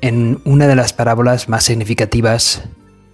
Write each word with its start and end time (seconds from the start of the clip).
en 0.00 0.40
una 0.44 0.66
de 0.66 0.76
las 0.76 0.92
parábolas 0.92 1.48
más 1.48 1.64
significativas 1.64 2.64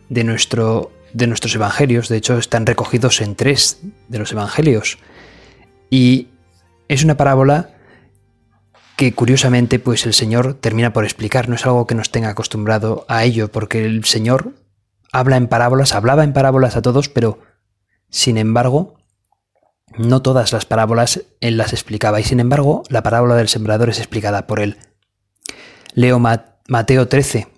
de, 0.09 0.25
nuestro, 0.25 0.93
de 1.13 1.27
nuestros 1.27 1.55
evangelios. 1.55 2.09
De 2.09 2.17
hecho, 2.17 2.39
están 2.39 2.67
recogidos 2.67 3.21
en 3.21 3.35
tres 3.35 3.81
de 4.09 4.19
los 4.19 4.33
evangelios. 4.33 4.99
Y 5.91 6.29
es 6.89 7.05
una 7.05 7.17
parábola 7.17 7.71
que 8.97 9.15
curiosamente 9.15 9.79
pues 9.79 10.07
el 10.07 10.15
Señor 10.15 10.55
termina 10.55 10.93
por 10.93 11.05
explicar. 11.05 11.49
No 11.49 11.55
es 11.55 11.65
algo 11.65 11.87
que 11.87 11.95
nos 11.95 12.11
tenga 12.11 12.29
acostumbrado 12.29 13.05
a 13.09 13.25
ello, 13.25 13.51
porque 13.51 13.85
el 13.85 14.05
Señor 14.05 14.53
habla 15.13 15.37
en 15.37 15.49
parábolas, 15.49 15.95
hablaba 15.95 16.25
en 16.25 16.33
parábolas 16.33 16.77
a 16.77 16.83
todos, 16.83 17.09
pero 17.09 17.41
sin 18.11 18.37
embargo, 18.37 18.97
no 19.97 20.23
todas 20.23 20.53
las 20.53 20.67
parábolas 20.67 21.23
Él 21.41 21.57
las 21.57 21.73
explicaba. 21.73 22.21
Y 22.21 22.25
sin 22.25 22.41
embargo, 22.41 22.83
la 22.89 23.03
parábola 23.03 23.35
del 23.35 23.49
sembrador 23.49 23.89
es 23.89 23.99
explicada 23.99 24.47
por 24.47 24.61
Él. 24.61 24.79
Leo 25.95 26.19
Mateo 26.69 27.09
13. 27.09 27.49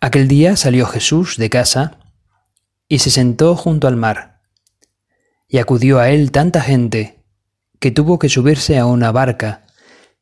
Aquel 0.00 0.26
día 0.26 0.56
salió 0.56 0.84
Jesús 0.84 1.36
de 1.36 1.48
casa 1.48 2.00
y 2.88 2.98
se 2.98 3.10
sentó 3.10 3.54
junto 3.54 3.86
al 3.86 3.94
mar. 3.94 4.40
Y 5.46 5.58
acudió 5.58 6.00
a 6.00 6.10
él 6.10 6.32
tanta 6.32 6.60
gente 6.60 7.24
que 7.78 7.92
tuvo 7.92 8.18
que 8.18 8.28
subirse 8.28 8.78
a 8.78 8.86
una 8.86 9.12
barca. 9.12 9.66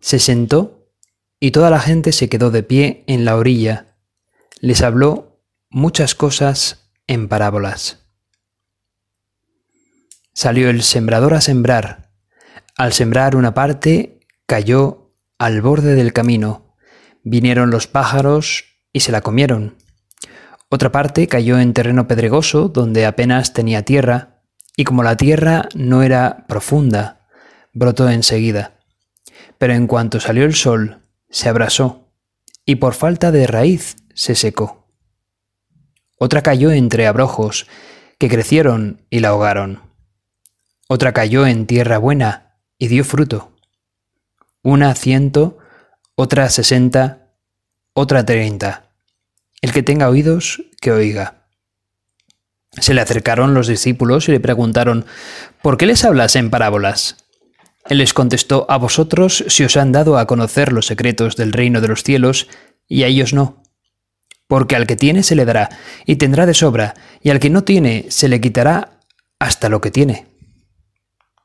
Se 0.00 0.18
sentó 0.18 0.86
y 1.40 1.52
toda 1.52 1.70
la 1.70 1.80
gente 1.80 2.12
se 2.12 2.28
quedó 2.28 2.50
de 2.50 2.62
pie 2.62 3.04
en 3.06 3.24
la 3.24 3.36
orilla. 3.36 3.96
Les 4.60 4.82
habló 4.82 5.40
muchas 5.70 6.14
cosas 6.14 6.90
en 7.06 7.26
parábolas. 7.26 8.04
Salió 10.34 10.68
el 10.68 10.82
sembrador 10.82 11.32
a 11.32 11.40
sembrar. 11.40 12.10
Al 12.76 12.92
sembrar 12.92 13.34
una 13.34 13.54
parte, 13.54 14.20
cayó 14.44 15.14
al 15.38 15.62
borde 15.62 15.94
del 15.94 16.12
camino 16.12 16.71
Vinieron 17.24 17.70
los 17.70 17.86
pájaros 17.86 18.64
y 18.92 19.00
se 19.00 19.12
la 19.12 19.20
comieron. 19.20 19.76
Otra 20.68 20.90
parte 20.90 21.28
cayó 21.28 21.58
en 21.58 21.74
terreno 21.74 22.08
pedregoso 22.08 22.68
donde 22.68 23.06
apenas 23.06 23.52
tenía 23.52 23.84
tierra, 23.84 24.42
y 24.76 24.84
como 24.84 25.02
la 25.02 25.16
tierra 25.16 25.68
no 25.74 26.02
era 26.02 26.46
profunda, 26.48 27.28
brotó 27.72 28.08
enseguida. 28.08 28.78
Pero 29.58 29.74
en 29.74 29.86
cuanto 29.86 30.18
salió 30.18 30.44
el 30.44 30.54
sol, 30.54 31.02
se 31.28 31.48
abrasó, 31.48 32.08
y 32.64 32.76
por 32.76 32.94
falta 32.94 33.30
de 33.30 33.46
raíz 33.46 33.96
se 34.14 34.34
secó. 34.34 34.86
Otra 36.18 36.42
cayó 36.42 36.70
entre 36.72 37.06
abrojos, 37.06 37.66
que 38.18 38.28
crecieron 38.28 39.04
y 39.10 39.20
la 39.20 39.28
ahogaron. 39.28 39.82
Otra 40.88 41.12
cayó 41.12 41.46
en 41.46 41.66
tierra 41.66 41.98
buena, 41.98 42.56
y 42.78 42.88
dio 42.88 43.04
fruto. 43.04 43.52
Una 44.62 44.94
ciento, 44.94 45.58
otra 46.14 46.48
sesenta, 46.50 47.32
otra 47.94 48.24
treinta. 48.24 48.90
El 49.60 49.72
que 49.72 49.82
tenga 49.82 50.08
oídos, 50.08 50.62
que 50.80 50.92
oiga. 50.92 51.46
Se 52.80 52.94
le 52.94 53.00
acercaron 53.00 53.54
los 53.54 53.66
discípulos 53.66 54.28
y 54.28 54.32
le 54.32 54.40
preguntaron, 54.40 55.06
¿por 55.62 55.76
qué 55.76 55.86
les 55.86 56.04
hablas 56.04 56.36
en 56.36 56.50
parábolas? 56.50 57.16
Él 57.88 57.98
les 57.98 58.14
contestó, 58.14 58.66
a 58.68 58.78
vosotros 58.78 59.44
se 59.48 59.64
os 59.64 59.76
han 59.76 59.92
dado 59.92 60.16
a 60.16 60.26
conocer 60.26 60.72
los 60.72 60.86
secretos 60.86 61.36
del 61.36 61.52
reino 61.52 61.80
de 61.80 61.88
los 61.88 62.02
cielos, 62.02 62.48
y 62.88 63.02
a 63.02 63.06
ellos 63.06 63.32
no. 63.32 63.62
Porque 64.46 64.76
al 64.76 64.86
que 64.86 64.96
tiene 64.96 65.22
se 65.22 65.34
le 65.34 65.44
dará, 65.44 65.68
y 66.06 66.16
tendrá 66.16 66.46
de 66.46 66.54
sobra, 66.54 66.94
y 67.22 67.30
al 67.30 67.40
que 67.40 67.50
no 67.50 67.64
tiene 67.64 68.06
se 68.08 68.28
le 68.28 68.40
quitará 68.40 69.00
hasta 69.38 69.68
lo 69.68 69.80
que 69.80 69.90
tiene. 69.90 70.26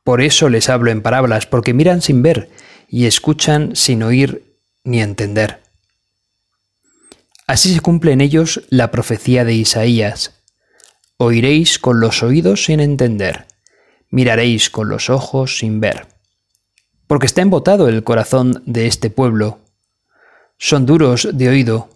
Por 0.03 0.21
eso 0.21 0.49
les 0.49 0.69
hablo 0.69 0.91
en 0.91 1.01
parábolas, 1.01 1.45
porque 1.45 1.73
miran 1.73 2.01
sin 2.01 2.21
ver, 2.21 2.49
y 2.87 3.05
escuchan 3.05 3.75
sin 3.75 4.03
oír 4.03 4.46
ni 4.87 5.01
entender. 5.01 5.61
Así 7.45 7.73
se 7.73 7.81
cumple 7.81 8.13
en 8.13 8.21
ellos 8.21 8.63
la 8.69 8.89
profecía 8.89 9.43
de 9.43 9.53
Isaías. 9.53 10.41
Oiréis 11.17 11.77
con 11.77 11.99
los 11.99 12.23
oídos 12.23 12.65
sin 12.65 12.79
entender, 12.79 13.47
miraréis 14.09 14.69
con 14.69 14.87
los 14.87 15.09
ojos 15.09 15.57
sin 15.59 15.81
ver. 15.81 16.07
Porque 17.05 17.25
está 17.25 17.41
embotado 17.41 17.89
el 17.89 18.03
corazón 18.03 18.63
de 18.65 18.87
este 18.87 19.09
pueblo. 19.09 19.59
Son 20.57 20.85
duros 20.85 21.27
de 21.33 21.49
oído, 21.49 21.89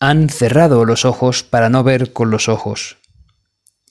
han 0.00 0.28
cerrado 0.28 0.84
los 0.84 1.04
ojos 1.04 1.44
para 1.44 1.68
no 1.68 1.84
ver 1.84 2.12
con 2.12 2.30
los 2.30 2.48
ojos, 2.48 2.98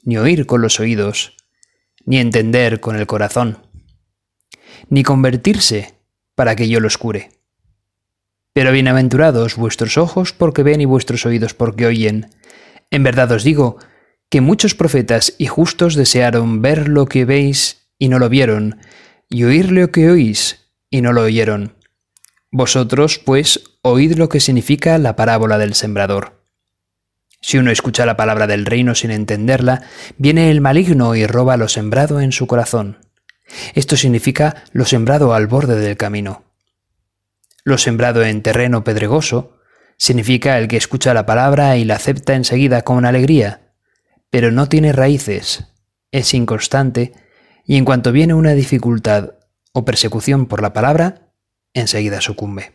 ni 0.03 0.17
oír 0.17 0.45
con 0.45 0.61
los 0.61 0.79
oídos, 0.79 1.35
ni 2.05 2.17
entender 2.17 2.79
con 2.81 2.97
el 2.97 3.07
corazón, 3.07 3.59
ni 4.89 5.03
convertirse 5.03 5.95
para 6.35 6.55
que 6.55 6.67
yo 6.67 6.79
los 6.79 6.97
cure. 6.97 7.36
Pero 8.57 8.71
bienaventurados 8.71 9.55
vuestros 9.55 9.99
ojos 9.99 10.33
porque 10.33 10.63
ven 10.63 10.81
y 10.81 10.85
vuestros 10.85 11.27
oídos 11.27 11.53
porque 11.53 11.85
oyen. 11.85 12.31
En 12.89 13.03
verdad 13.03 13.31
os 13.31 13.43
digo 13.43 13.77
que 14.31 14.41
muchos 14.41 14.73
profetas 14.73 15.35
y 15.37 15.45
justos 15.45 15.93
desearon 15.93 16.63
ver 16.63 16.87
lo 16.87 17.05
que 17.05 17.23
veis 17.23 17.91
y 17.99 18.09
no 18.09 18.17
lo 18.17 18.29
vieron, 18.29 18.79
y 19.29 19.43
oír 19.43 19.71
lo 19.71 19.91
que 19.91 20.09
oís 20.09 20.71
y 20.89 21.01
no 21.01 21.13
lo 21.13 21.21
oyeron. 21.21 21.75
Vosotros, 22.49 23.19
pues, 23.19 23.61
oíd 23.83 24.17
lo 24.17 24.27
que 24.27 24.39
significa 24.39 24.97
la 24.97 25.15
parábola 25.15 25.59
del 25.59 25.75
sembrador. 25.75 26.41
Si 27.39 27.59
uno 27.59 27.69
escucha 27.69 28.07
la 28.07 28.17
palabra 28.17 28.47
del 28.47 28.65
reino 28.65 28.95
sin 28.95 29.11
entenderla, 29.11 29.83
viene 30.17 30.49
el 30.49 30.61
maligno 30.61 31.13
y 31.13 31.27
roba 31.27 31.57
lo 31.57 31.67
sembrado 31.67 32.21
en 32.21 32.31
su 32.31 32.47
corazón. 32.47 33.05
Esto 33.75 33.95
significa 33.95 34.63
lo 34.71 34.85
sembrado 34.85 35.35
al 35.35 35.45
borde 35.45 35.79
del 35.79 35.95
camino. 35.95 36.46
Lo 37.67 37.77
sembrado 37.77 38.23
en 38.23 38.43
terreno 38.43 38.85
pedregoso 38.85 39.57
significa 39.97 40.57
el 40.57 40.69
que 40.69 40.77
escucha 40.77 41.13
la 41.13 41.25
palabra 41.25 41.75
y 41.75 41.83
la 41.83 41.95
acepta 41.95 42.33
enseguida 42.33 42.83
con 42.83 43.03
alegría, 43.03 43.73
pero 44.29 44.51
no 44.51 44.69
tiene 44.69 44.93
raíces, 44.93 45.65
es 46.13 46.33
inconstante 46.33 47.11
y 47.65 47.75
en 47.75 47.83
cuanto 47.83 48.13
viene 48.13 48.33
una 48.33 48.53
dificultad 48.53 49.31
o 49.73 49.83
persecución 49.83 50.45
por 50.45 50.61
la 50.61 50.71
palabra, 50.71 51.33
enseguida 51.73 52.21
sucumbe. 52.21 52.71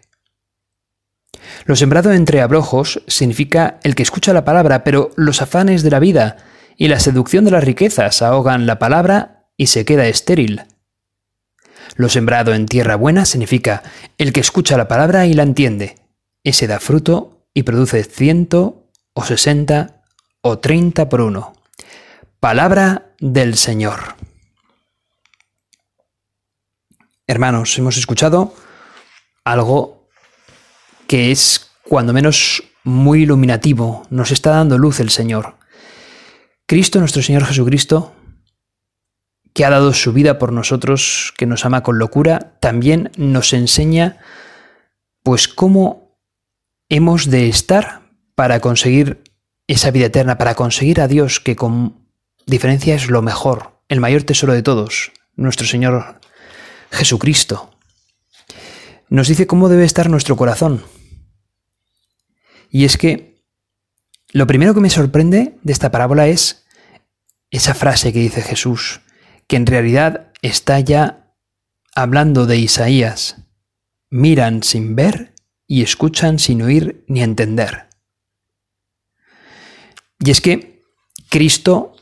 Lo 1.64 1.74
sembrado 1.74 2.12
entre 2.12 2.42
abrojos 2.42 3.02
significa 3.06 3.80
el 3.84 3.94
que 3.94 4.02
escucha 4.02 4.34
la 4.34 4.44
palabra, 4.44 4.84
pero 4.84 5.10
los 5.16 5.40
afanes 5.40 5.82
de 5.82 5.90
la 5.90 6.00
vida 6.00 6.36
y 6.76 6.88
la 6.88 7.00
seducción 7.00 7.46
de 7.46 7.52
las 7.52 7.64
riquezas 7.64 8.20
ahogan 8.20 8.66
la 8.66 8.78
palabra 8.78 9.46
y 9.56 9.68
se 9.68 9.86
queda 9.86 10.06
estéril, 10.06 10.64
lo 12.02 12.08
sembrado 12.08 12.52
en 12.52 12.66
tierra 12.66 12.96
buena 12.96 13.24
significa 13.24 13.84
el 14.18 14.32
que 14.32 14.40
escucha 14.40 14.76
la 14.76 14.88
palabra 14.88 15.26
y 15.26 15.34
la 15.34 15.44
entiende. 15.44 16.00
Ese 16.42 16.66
da 16.66 16.80
fruto 16.80 17.46
y 17.54 17.62
produce 17.62 18.02
ciento 18.02 18.88
o 19.14 19.24
sesenta 19.24 20.02
o 20.40 20.58
treinta 20.58 21.08
por 21.08 21.20
uno. 21.20 21.54
Palabra 22.40 23.12
del 23.20 23.56
Señor. 23.56 24.16
Hermanos, 27.28 27.78
hemos 27.78 27.96
escuchado 27.96 28.52
algo 29.44 30.08
que 31.06 31.30
es 31.30 31.70
cuando 31.84 32.12
menos 32.12 32.64
muy 32.82 33.22
iluminativo. 33.22 34.08
Nos 34.10 34.32
está 34.32 34.50
dando 34.50 34.76
luz 34.76 34.98
el 34.98 35.10
Señor. 35.10 35.56
Cristo, 36.66 36.98
nuestro 36.98 37.22
Señor 37.22 37.44
Jesucristo, 37.44 38.12
que 39.54 39.64
ha 39.64 39.70
dado 39.70 39.92
su 39.92 40.12
vida 40.12 40.38
por 40.38 40.52
nosotros, 40.52 41.34
que 41.36 41.46
nos 41.46 41.64
ama 41.64 41.82
con 41.82 41.98
locura, 41.98 42.56
también 42.60 43.10
nos 43.16 43.52
enseña 43.52 44.18
pues 45.22 45.48
cómo 45.48 46.18
hemos 46.88 47.30
de 47.30 47.48
estar 47.48 48.02
para 48.34 48.60
conseguir 48.60 49.22
esa 49.66 49.90
vida 49.90 50.06
eterna, 50.06 50.38
para 50.38 50.54
conseguir 50.54 51.00
a 51.00 51.08
Dios, 51.08 51.40
que 51.40 51.56
con 51.56 52.08
diferencia 52.46 52.94
es 52.94 53.08
lo 53.08 53.22
mejor, 53.22 53.80
el 53.88 54.00
mayor 54.00 54.24
tesoro 54.24 54.52
de 54.52 54.62
todos, 54.62 55.12
nuestro 55.36 55.66
Señor 55.66 56.20
Jesucristo. 56.90 57.70
Nos 59.08 59.28
dice 59.28 59.46
cómo 59.46 59.68
debe 59.68 59.84
estar 59.84 60.08
nuestro 60.08 60.36
corazón. 60.36 60.82
Y 62.70 62.84
es 62.84 62.96
que 62.96 63.44
lo 64.32 64.46
primero 64.46 64.74
que 64.74 64.80
me 64.80 64.90
sorprende 64.90 65.58
de 65.62 65.72
esta 65.72 65.90
parábola 65.90 66.26
es 66.26 66.64
esa 67.50 67.74
frase 67.74 68.12
que 68.12 68.18
dice 68.18 68.40
Jesús, 68.40 69.02
que 69.52 69.56
en 69.56 69.66
realidad 69.66 70.32
está 70.40 70.80
ya 70.80 71.34
hablando 71.94 72.46
de 72.46 72.56
Isaías. 72.56 73.36
Miran 74.08 74.62
sin 74.62 74.96
ver 74.96 75.34
y 75.66 75.82
escuchan 75.82 76.38
sin 76.38 76.62
oír 76.62 77.04
ni 77.06 77.22
entender. 77.22 77.90
Y 80.20 80.30
es 80.30 80.40
que 80.40 80.80
Cristo 81.28 81.94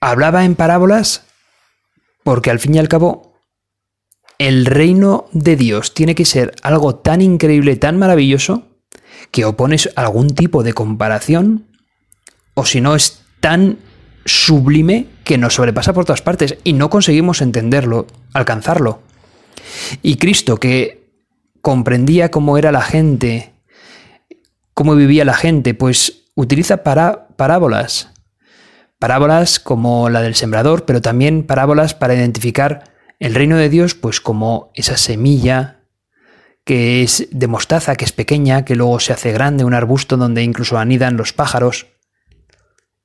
hablaba 0.00 0.46
en 0.46 0.54
parábolas 0.54 1.26
porque 2.22 2.50
al 2.50 2.60
fin 2.60 2.76
y 2.76 2.78
al 2.78 2.88
cabo 2.88 3.38
el 4.38 4.64
reino 4.64 5.26
de 5.32 5.56
Dios 5.56 5.92
tiene 5.92 6.14
que 6.14 6.24
ser 6.24 6.54
algo 6.62 6.94
tan 6.94 7.20
increíble, 7.20 7.76
tan 7.76 7.98
maravilloso, 7.98 8.80
que 9.32 9.44
opones 9.44 9.90
algún 9.96 10.34
tipo 10.34 10.62
de 10.62 10.72
comparación, 10.72 11.66
o 12.54 12.64
si 12.64 12.80
no 12.80 12.94
es 12.94 13.22
tan 13.40 13.76
sublime 14.24 15.12
que 15.24 15.38
nos 15.38 15.54
sobrepasa 15.54 15.92
por 15.92 16.04
todas 16.04 16.22
partes 16.22 16.58
y 16.64 16.74
no 16.74 16.90
conseguimos 16.90 17.42
entenderlo, 17.42 18.06
alcanzarlo. 18.32 19.00
Y 20.02 20.16
Cristo, 20.16 20.58
que 20.58 21.08
comprendía 21.60 22.30
cómo 22.30 22.58
era 22.58 22.70
la 22.70 22.82
gente, 22.82 23.52
cómo 24.74 24.94
vivía 24.94 25.24
la 25.24 25.34
gente, 25.34 25.74
pues 25.74 26.24
utiliza 26.34 26.82
para, 26.82 27.28
parábolas. 27.36 28.10
Parábolas 28.98 29.58
como 29.58 30.08
la 30.10 30.22
del 30.22 30.34
sembrador, 30.34 30.84
pero 30.84 31.00
también 31.00 31.44
parábolas 31.44 31.94
para 31.94 32.14
identificar 32.14 32.84
el 33.18 33.34
reino 33.34 33.56
de 33.56 33.68
Dios, 33.68 33.94
pues 33.94 34.20
como 34.20 34.70
esa 34.74 34.96
semilla 34.96 35.80
que 36.64 37.02
es 37.02 37.28
de 37.30 37.46
mostaza, 37.46 37.94
que 37.96 38.04
es 38.04 38.12
pequeña, 38.12 38.64
que 38.64 38.74
luego 38.74 38.98
se 39.00 39.12
hace 39.12 39.32
grande, 39.32 39.64
un 39.64 39.74
arbusto 39.74 40.16
donde 40.16 40.42
incluso 40.42 40.78
anidan 40.78 41.16
los 41.16 41.32
pájaros. 41.32 41.86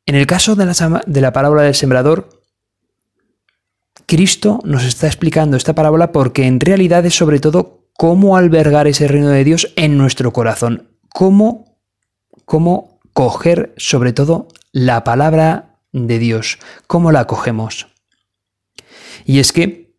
En 0.09 0.15
el 0.15 0.25
caso 0.25 0.55
de 0.55 0.65
la, 0.65 1.03
de 1.05 1.21
la 1.21 1.31
parábola 1.31 1.61
del 1.61 1.75
sembrador, 1.75 2.41
Cristo 4.07 4.59
nos 4.63 4.83
está 4.83 5.05
explicando 5.05 5.55
esta 5.55 5.75
parábola 5.75 6.11
porque 6.11 6.47
en 6.47 6.59
realidad 6.59 7.05
es 7.05 7.13
sobre 7.13 7.39
todo 7.39 7.85
cómo 7.95 8.35
albergar 8.35 8.87
ese 8.87 9.07
reino 9.07 9.29
de 9.29 9.43
Dios 9.43 9.71
en 9.75 9.99
nuestro 9.99 10.33
corazón, 10.33 10.97
cómo, 11.09 11.77
cómo 12.45 12.99
coger 13.13 13.75
sobre 13.77 14.11
todo 14.11 14.47
la 14.71 15.03
palabra 15.03 15.77
de 15.91 16.17
Dios, 16.17 16.57
cómo 16.87 17.11
la 17.11 17.27
cogemos. 17.27 17.85
Y 19.25 19.37
es 19.37 19.53
que 19.53 19.93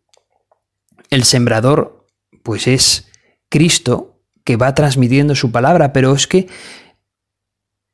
el 1.09 1.23
sembrador, 1.23 2.05
pues 2.43 2.67
es 2.67 3.07
Cristo 3.47 4.19
que 4.43 4.57
va 4.57 4.75
transmitiendo 4.75 5.35
su 5.35 5.53
palabra, 5.53 5.93
pero 5.93 6.13
es 6.13 6.27
que 6.27 6.49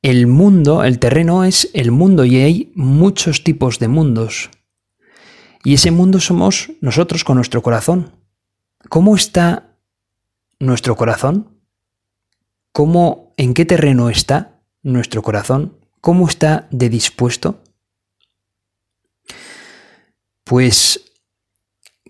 el 0.02 0.28
mundo, 0.28 0.84
el 0.84 1.00
terreno 1.00 1.44
es 1.44 1.70
el 1.74 1.92
mundo 1.92 2.26
y 2.26 2.38
hay 2.38 2.72
muchos 2.76 3.44
tipos 3.44 3.80
de 3.80 3.88
mundos. 3.88 4.50
Y 5.64 5.74
ese 5.74 5.92
mundo 5.92 6.20
somos 6.20 6.72
nosotros 6.82 7.24
con 7.24 7.36
nuestro 7.36 7.62
corazón. 7.62 8.12
¿Cómo 8.90 9.16
está 9.16 9.76
nuestro 10.60 10.96
corazón? 10.96 11.60
¿Cómo, 12.72 13.34
en 13.38 13.54
qué 13.54 13.66
terreno 13.66 14.10
está 14.10 14.62
nuestro 14.84 15.22
corazón? 15.22 15.78
¿Cómo 16.00 16.28
está 16.28 16.68
de 16.72 16.90
dispuesto? 16.90 17.64
Pues 20.44 21.12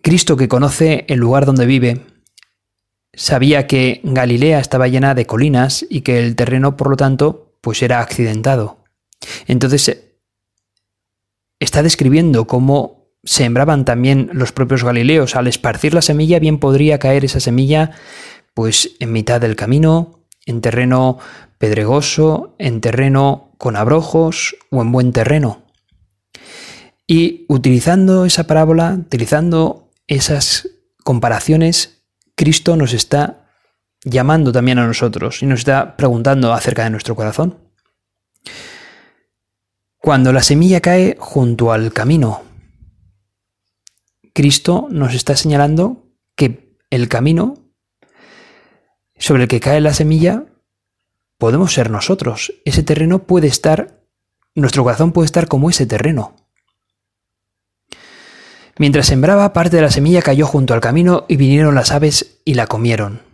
Cristo 0.04 0.38
que 0.38 0.48
conoce 0.48 1.06
el 1.08 1.20
lugar 1.20 1.46
donde 1.46 1.66
vive, 1.66 2.06
Sabía 3.18 3.66
que 3.66 4.00
Galilea 4.04 4.60
estaba 4.60 4.88
llena 4.88 5.16
de 5.16 5.26
colinas 5.26 5.84
y 5.90 6.02
que 6.02 6.20
el 6.20 6.36
terreno, 6.36 6.78
por 6.78 6.92
lo 6.92 6.98
tanto, 6.98 7.47
pues 7.68 7.84
era 7.84 8.00
accidentado. 8.00 8.86
Entonces, 9.46 9.90
eh, 9.90 10.22
está 11.60 11.84
describiendo 11.84 12.48
cómo 12.48 13.10
sembraban 13.26 13.84
también 13.84 14.30
los 14.32 14.54
propios 14.54 14.86
galileos. 14.86 15.36
Al 15.36 15.48
esparcir 15.48 15.94
la 15.94 16.02
semilla, 16.02 16.40
bien 16.40 16.60
podría 16.60 16.98
caer 16.98 17.26
esa 17.26 17.42
semilla 17.42 17.92
pues 18.54 18.92
en 19.02 19.12
mitad 19.12 19.42
del 19.42 19.58
camino, 19.58 20.24
en 20.46 20.62
terreno 20.62 21.18
pedregoso, 21.58 22.56
en 22.58 22.80
terreno 22.80 23.52
con 23.58 23.76
abrojos 23.76 24.56
o 24.72 24.82
en 24.82 24.94
buen 24.94 25.12
terreno. 25.12 25.66
Y 27.06 27.44
utilizando 27.50 28.24
esa 28.24 28.48
parábola, 28.48 28.94
utilizando 28.98 29.92
esas 30.08 30.70
comparaciones, 31.04 32.06
Cristo 32.34 32.78
nos 32.78 32.94
está 32.94 33.47
llamando 34.04 34.52
también 34.52 34.80
a 34.80 34.88
nosotros 34.88 35.42
y 35.42 35.46
nos 35.46 35.60
está 35.60 35.98
preguntando 35.98 36.54
acerca 36.54 36.84
de 36.84 36.90
nuestro 36.90 37.16
corazón. 37.16 37.58
Cuando 39.98 40.32
la 40.32 40.44
semilla 40.44 40.80
cae 40.80 41.18
junto 41.20 41.72
al 41.72 41.92
camino, 41.92 42.44
Cristo 44.34 44.88
nos 44.90 45.14
está 45.14 45.36
señalando 45.36 46.06
que 46.36 46.78
el 46.90 47.10
camino 47.10 47.56
sobre 49.18 49.44
el 49.44 49.50
que 49.50 49.60
cae 49.60 49.82
la 49.82 49.94
semilla 49.94 50.46
podemos 51.38 51.74
ser 51.74 51.90
nosotros. 51.90 52.54
Ese 52.64 52.84
terreno 52.84 53.24
puede 53.24 53.48
estar, 53.48 54.04
nuestro 54.56 54.84
corazón 54.84 55.12
puede 55.12 55.26
estar 55.26 55.48
como 55.48 55.70
ese 55.70 55.86
terreno. 55.86 56.36
Mientras 58.78 59.08
sembraba, 59.08 59.54
parte 59.54 59.78
de 59.78 59.82
la 59.82 59.92
semilla 59.92 60.22
cayó 60.22 60.46
junto 60.46 60.74
al 60.74 60.82
camino 60.82 61.26
y 61.28 61.36
vinieron 61.36 61.74
las 61.74 61.92
aves 61.92 62.40
y 62.46 62.54
la 62.54 62.68
comieron. 62.68 63.27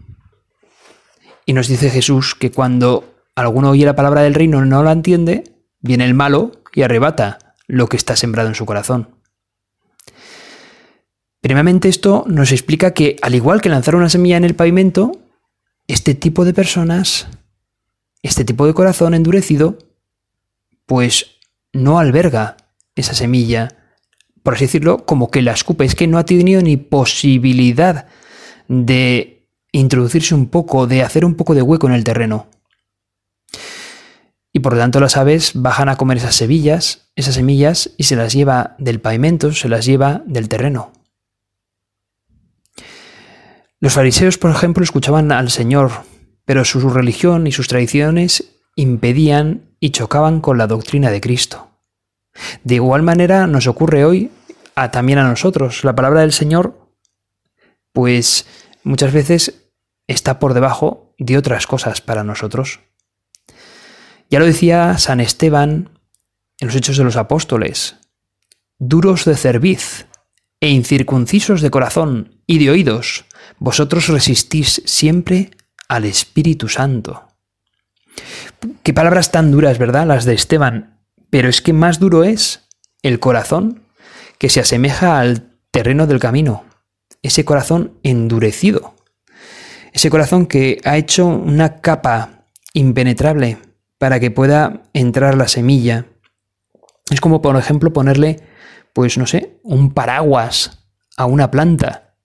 Y 1.45 1.53
nos 1.53 1.67
dice 1.67 1.89
Jesús 1.89 2.35
que 2.35 2.51
cuando 2.51 3.15
alguno 3.35 3.71
oye 3.71 3.85
la 3.85 3.95
palabra 3.95 4.21
del 4.21 4.33
reino 4.33 4.63
no 4.65 4.83
la 4.83 4.91
entiende, 4.91 5.43
viene 5.79 6.05
el 6.05 6.13
malo 6.13 6.51
y 6.73 6.83
arrebata 6.83 7.55
lo 7.67 7.87
que 7.87 7.97
está 7.97 8.15
sembrado 8.15 8.49
en 8.49 8.55
su 8.55 8.65
corazón. 8.65 9.15
Primeramente 11.41 11.89
esto 11.89 12.23
nos 12.27 12.51
explica 12.51 12.91
que 12.91 13.17
al 13.21 13.35
igual 13.35 13.61
que 13.61 13.69
lanzar 13.69 13.95
una 13.95 14.09
semilla 14.09 14.37
en 14.37 14.45
el 14.45 14.55
pavimento, 14.55 15.11
este 15.87 16.15
tipo 16.15 16.45
de 16.45 16.53
personas, 16.53 17.27
este 18.21 18.45
tipo 18.45 18.65
de 18.65 18.73
corazón 18.73 19.13
endurecido, 19.13 19.77
pues 20.85 21.37
no 21.73 21.99
alberga 21.99 22.55
esa 22.95 23.13
semilla 23.13 23.83
por 24.43 24.55
así 24.55 24.65
decirlo, 24.65 25.05
como 25.05 25.31
que 25.31 25.41
la 25.41 25.53
escupe. 25.53 25.85
Es 25.85 25.95
que 25.95 26.07
no 26.07 26.17
ha 26.17 26.25
tenido 26.25 26.61
ni 26.61 26.75
posibilidad 26.75 28.07
de 28.67 29.32
introducirse 29.73 30.33
un 30.33 30.47
poco, 30.47 30.87
de 30.87 31.03
hacer 31.03 31.25
un 31.25 31.35
poco 31.35 31.53
de 31.53 31.61
hueco 31.61 31.87
en 31.87 31.93
el 31.93 32.03
terreno. 32.05 32.47
Y 34.53 34.59
por 34.59 34.73
lo 34.73 34.79
tanto 34.79 34.99
las 34.99 35.17
aves 35.17 35.51
bajan 35.55 35.89
a 35.89 35.97
comer 35.97 36.17
esas 36.17 36.35
semillas, 36.35 37.09
esas 37.15 37.35
semillas, 37.35 37.89
y 37.97 38.03
se 38.03 38.15
las 38.15 38.33
lleva 38.33 38.75
del 38.77 39.01
pavimento, 39.01 39.51
se 39.51 39.67
las 39.67 39.85
lleva 39.85 40.21
del 40.25 40.47
terreno. 40.47 40.93
Los 43.79 43.93
fariseos, 43.93 44.37
por 44.37 44.51
ejemplo, 44.51 44.83
escuchaban 44.83 45.31
al 45.31 45.49
Señor, 45.49 45.91
pero 46.45 46.63
su 46.63 46.87
religión 46.89 47.47
y 47.47 47.51
sus 47.51 47.67
tradiciones 47.67 48.45
impedían 48.75 49.75
y 49.79 49.89
chocaban 49.89 50.39
con 50.39 50.57
la 50.57 50.67
doctrina 50.67 51.09
de 51.09 51.19
Cristo. 51.19 51.69
De 52.63 52.75
igual 52.75 53.01
manera 53.01 53.47
nos 53.47 53.67
ocurre 53.67 54.05
hoy 54.05 54.31
a, 54.75 54.91
también 54.91 55.19
a 55.19 55.27
nosotros. 55.27 55.83
La 55.83 55.95
palabra 55.95 56.21
del 56.21 56.31
Señor, 56.31 56.77
pues 57.91 58.45
muchas 58.83 59.11
veces 59.11 59.62
está 60.07 60.39
por 60.39 60.53
debajo 60.53 61.13
de 61.17 61.37
otras 61.37 61.67
cosas 61.67 62.01
para 62.01 62.23
nosotros. 62.23 62.79
Ya 64.29 64.39
lo 64.39 64.45
decía 64.45 64.97
San 64.97 65.19
Esteban 65.19 65.99
en 66.59 66.67
los 66.67 66.75
Hechos 66.75 66.97
de 66.97 67.03
los 67.03 67.17
Apóstoles, 67.17 67.95
duros 68.79 69.25
de 69.25 69.35
cerviz 69.35 70.07
e 70.59 70.69
incircuncisos 70.69 71.61
de 71.61 71.69
corazón 71.69 72.41
y 72.47 72.57
de 72.57 72.71
oídos, 72.71 73.25
vosotros 73.59 74.07
resistís 74.07 74.81
siempre 74.85 75.51
al 75.87 76.05
Espíritu 76.05 76.69
Santo. 76.69 77.27
Qué 78.83 78.93
palabras 78.93 79.31
tan 79.31 79.51
duras, 79.51 79.77
¿verdad? 79.77 80.07
Las 80.07 80.25
de 80.25 80.33
Esteban. 80.33 81.01
Pero 81.29 81.49
es 81.49 81.61
que 81.61 81.73
más 81.73 81.99
duro 81.99 82.23
es 82.23 82.67
el 83.01 83.19
corazón 83.19 83.83
que 84.37 84.49
se 84.49 84.59
asemeja 84.59 85.19
al 85.19 85.57
terreno 85.71 86.07
del 86.07 86.19
camino, 86.19 86.63
ese 87.21 87.45
corazón 87.45 87.97
endurecido, 88.03 88.95
ese 89.93 90.09
corazón 90.09 90.47
que 90.47 90.81
ha 90.83 90.97
hecho 90.97 91.27
una 91.27 91.79
capa 91.79 92.47
impenetrable 92.73 93.59
para 93.99 94.19
que 94.19 94.31
pueda 94.31 94.81
entrar 94.93 95.37
la 95.37 95.47
semilla. 95.47 96.07
Es 97.11 97.21
como, 97.21 97.41
por 97.41 97.55
ejemplo, 97.55 97.93
ponerle, 97.93 98.41
pues 98.91 99.17
no 99.19 99.27
sé, 99.27 99.59
un 99.63 99.93
paraguas 99.93 100.83
a 101.15 101.27
una 101.27 101.51
planta. 101.51 102.15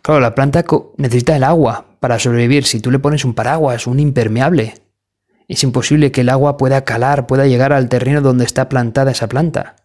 Claro, 0.00 0.20
la 0.20 0.34
planta 0.34 0.64
necesita 0.96 1.36
el 1.36 1.44
agua 1.44 1.98
para 2.00 2.18
sobrevivir. 2.18 2.64
Si 2.64 2.80
tú 2.80 2.90
le 2.90 2.98
pones 2.98 3.26
un 3.26 3.34
paraguas, 3.34 3.86
un 3.86 4.00
impermeable, 4.00 4.74
es 5.48 5.62
imposible 5.62 6.12
que 6.12 6.22
el 6.22 6.30
agua 6.30 6.56
pueda 6.56 6.84
calar, 6.84 7.26
pueda 7.26 7.46
llegar 7.46 7.74
al 7.74 7.90
terreno 7.90 8.22
donde 8.22 8.44
está 8.44 8.70
plantada 8.70 9.10
esa 9.10 9.28
planta. 9.28 9.76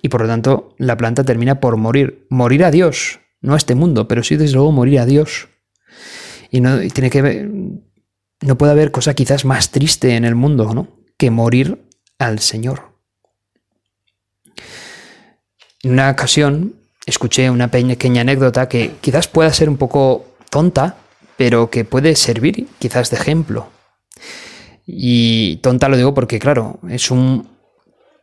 Y 0.00 0.10
por 0.10 0.22
lo 0.22 0.28
tanto, 0.28 0.74
la 0.78 0.96
planta 0.96 1.24
termina 1.24 1.58
por 1.58 1.76
morir. 1.76 2.26
Morir 2.30 2.64
a 2.64 2.70
Dios, 2.70 3.20
no 3.40 3.54
a 3.54 3.56
este 3.56 3.74
mundo, 3.74 4.06
pero 4.06 4.22
sí 4.22 4.36
desde 4.36 4.54
luego 4.54 4.70
morir 4.70 5.00
a 5.00 5.06
Dios. 5.06 5.48
Y 6.54 6.60
no 6.60 6.78
tiene 6.78 7.10
que 7.10 7.20
no 8.40 8.56
puede 8.56 8.70
haber 8.70 8.92
cosa 8.92 9.14
quizás 9.14 9.44
más 9.44 9.72
triste 9.72 10.14
en 10.14 10.24
el 10.24 10.36
mundo, 10.36 10.72
¿no? 10.72 10.86
Que 11.16 11.32
morir 11.32 11.84
al 12.16 12.38
Señor. 12.38 12.92
En 15.82 15.90
una 15.90 16.12
ocasión 16.12 16.76
escuché 17.06 17.50
una 17.50 17.72
pequeña 17.72 18.20
anécdota 18.20 18.68
que 18.68 18.92
quizás 19.00 19.26
pueda 19.26 19.52
ser 19.52 19.68
un 19.68 19.78
poco 19.78 20.36
tonta, 20.48 20.96
pero 21.36 21.70
que 21.70 21.84
puede 21.84 22.14
servir 22.14 22.68
quizás 22.78 23.10
de 23.10 23.16
ejemplo. 23.16 23.70
Y 24.86 25.56
tonta 25.56 25.88
lo 25.88 25.96
digo 25.96 26.14
porque, 26.14 26.38
claro, 26.38 26.78
es 26.88 27.10
un 27.10 27.48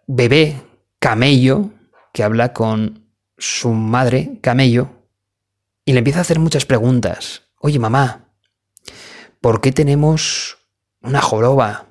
bebé 0.08 0.56
camello 1.00 1.72
que 2.14 2.24
habla 2.24 2.54
con 2.54 3.12
su 3.38 3.74
madre, 3.74 4.40
camello, 4.40 4.88
y 5.84 5.92
le 5.92 5.98
empieza 5.98 6.20
a 6.20 6.22
hacer 6.22 6.40
muchas 6.40 6.66
preguntas. 6.66 7.51
Oye, 7.64 7.78
mamá, 7.78 8.26
¿por 9.40 9.62
qué 9.62 9.72
tenemos 9.72 10.58
una 11.04 11.22
joroba? 11.22 11.90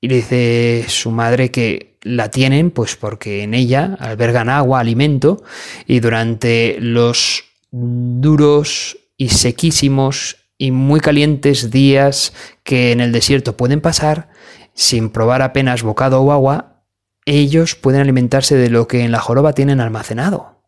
Y 0.00 0.06
le 0.06 0.16
dice 0.16 0.84
su 0.86 1.10
madre 1.10 1.50
que 1.50 1.98
la 2.02 2.30
tienen 2.30 2.70
pues 2.70 2.94
porque 2.94 3.42
en 3.42 3.54
ella 3.54 3.96
albergan 3.98 4.48
agua, 4.48 4.78
alimento, 4.78 5.42
y 5.84 5.98
durante 5.98 6.76
los 6.80 7.42
duros 7.72 8.98
y 9.16 9.30
sequísimos 9.30 10.36
y 10.56 10.70
muy 10.70 11.00
calientes 11.00 11.72
días 11.72 12.32
que 12.62 12.92
en 12.92 13.00
el 13.00 13.10
desierto 13.10 13.56
pueden 13.56 13.80
pasar, 13.80 14.30
sin 14.74 15.10
probar 15.10 15.42
apenas 15.42 15.82
bocado 15.82 16.22
o 16.22 16.30
agua, 16.30 16.84
ellos 17.26 17.74
pueden 17.74 18.00
alimentarse 18.00 18.54
de 18.54 18.70
lo 18.70 18.86
que 18.86 19.00
en 19.00 19.10
la 19.10 19.18
joroba 19.18 19.54
tienen 19.54 19.80
almacenado. 19.80 20.62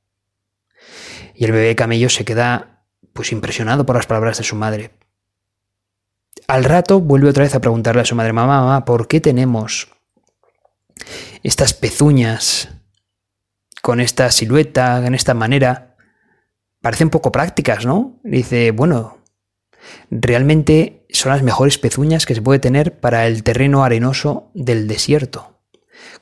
Y 1.36 1.44
el 1.44 1.52
bebé 1.52 1.76
camello 1.76 2.08
se 2.08 2.24
queda 2.24 2.71
pues 3.12 3.32
impresionado 3.32 3.86
por 3.86 3.96
las 3.96 4.06
palabras 4.06 4.38
de 4.38 4.44
su 4.44 4.56
madre. 4.56 4.90
Al 6.46 6.64
rato 6.64 7.00
vuelve 7.00 7.28
otra 7.28 7.44
vez 7.44 7.54
a 7.54 7.60
preguntarle 7.60 8.02
a 8.02 8.04
su 8.04 8.14
madre, 8.14 8.32
mamá, 8.32 8.60
mamá, 8.60 8.84
¿por 8.84 9.08
qué 9.08 9.20
tenemos 9.20 9.88
estas 11.42 11.74
pezuñas 11.74 12.68
con 13.82 14.00
esta 14.00 14.30
silueta, 14.30 15.04
en 15.06 15.14
esta 15.14 15.34
manera? 15.34 15.96
Parecen 16.80 17.10
poco 17.10 17.32
prácticas, 17.32 17.86
¿no? 17.86 18.18
dice, 18.24 18.70
bueno, 18.72 19.18
realmente 20.10 21.06
son 21.10 21.32
las 21.32 21.42
mejores 21.42 21.78
pezuñas 21.78 22.26
que 22.26 22.34
se 22.34 22.42
puede 22.42 22.58
tener 22.58 22.98
para 22.98 23.26
el 23.26 23.42
terreno 23.42 23.84
arenoso 23.84 24.50
del 24.54 24.88
desierto. 24.88 25.60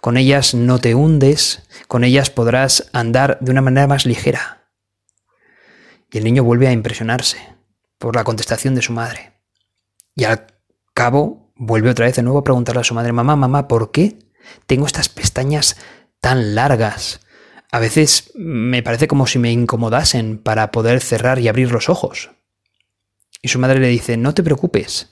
Con 0.01 0.17
ellas 0.17 0.55
no 0.55 0.79
te 0.79 0.95
hundes, 0.95 1.63
con 1.89 2.05
ellas 2.05 2.31
podrás 2.31 2.91
andar 2.93 3.39
de 3.41 3.51
una 3.51 3.63
manera 3.63 3.87
más 3.87 4.07
ligera. 4.07 4.60
Y 6.11 6.19
el 6.19 6.25
niño 6.25 6.45
vuelve 6.45 6.69
a 6.69 6.73
impresionarse 6.73 7.39
por 7.99 8.17
la 8.17 8.25
contestación 8.25 8.75
de 8.75 8.83
su 8.83 8.93
madre. 8.93 9.33
Y 10.15 10.25
al 10.25 10.47
cabo 10.95 11.53
vuelve 11.57 11.91
otra 11.91 12.07
vez 12.07 12.17
de 12.17 12.23
nuevo 12.23 12.39
a 12.39 12.45
preguntarle 12.45 12.81
a 12.81 12.85
su 12.85 12.95
madre, 12.95 13.13
mamá, 13.13 13.37
mamá, 13.37 13.69
¿por 13.69 13.93
qué 13.93 14.19
tengo 14.67 14.87
estas 14.87 15.09
pestañas 15.09 15.77
tan 16.21 16.55
largas? 16.55 17.21
A 17.71 17.79
veces 17.79 18.33
me 18.35 18.83
parece 18.83 19.07
como 19.07 19.27
si 19.27 19.39
me 19.39 19.53
incomodasen 19.53 20.39
para 20.39 20.73
poder 20.73 21.01
cerrar 21.01 21.39
y 21.39 21.49
abrir 21.49 21.71
los 21.71 21.89
ojos. 21.89 22.31
Y 23.43 23.49
su 23.49 23.59
madre 23.59 23.79
le 23.79 23.89
dice, 23.89 24.17
no 24.17 24.35
te 24.35 24.43
preocupes. 24.43 25.09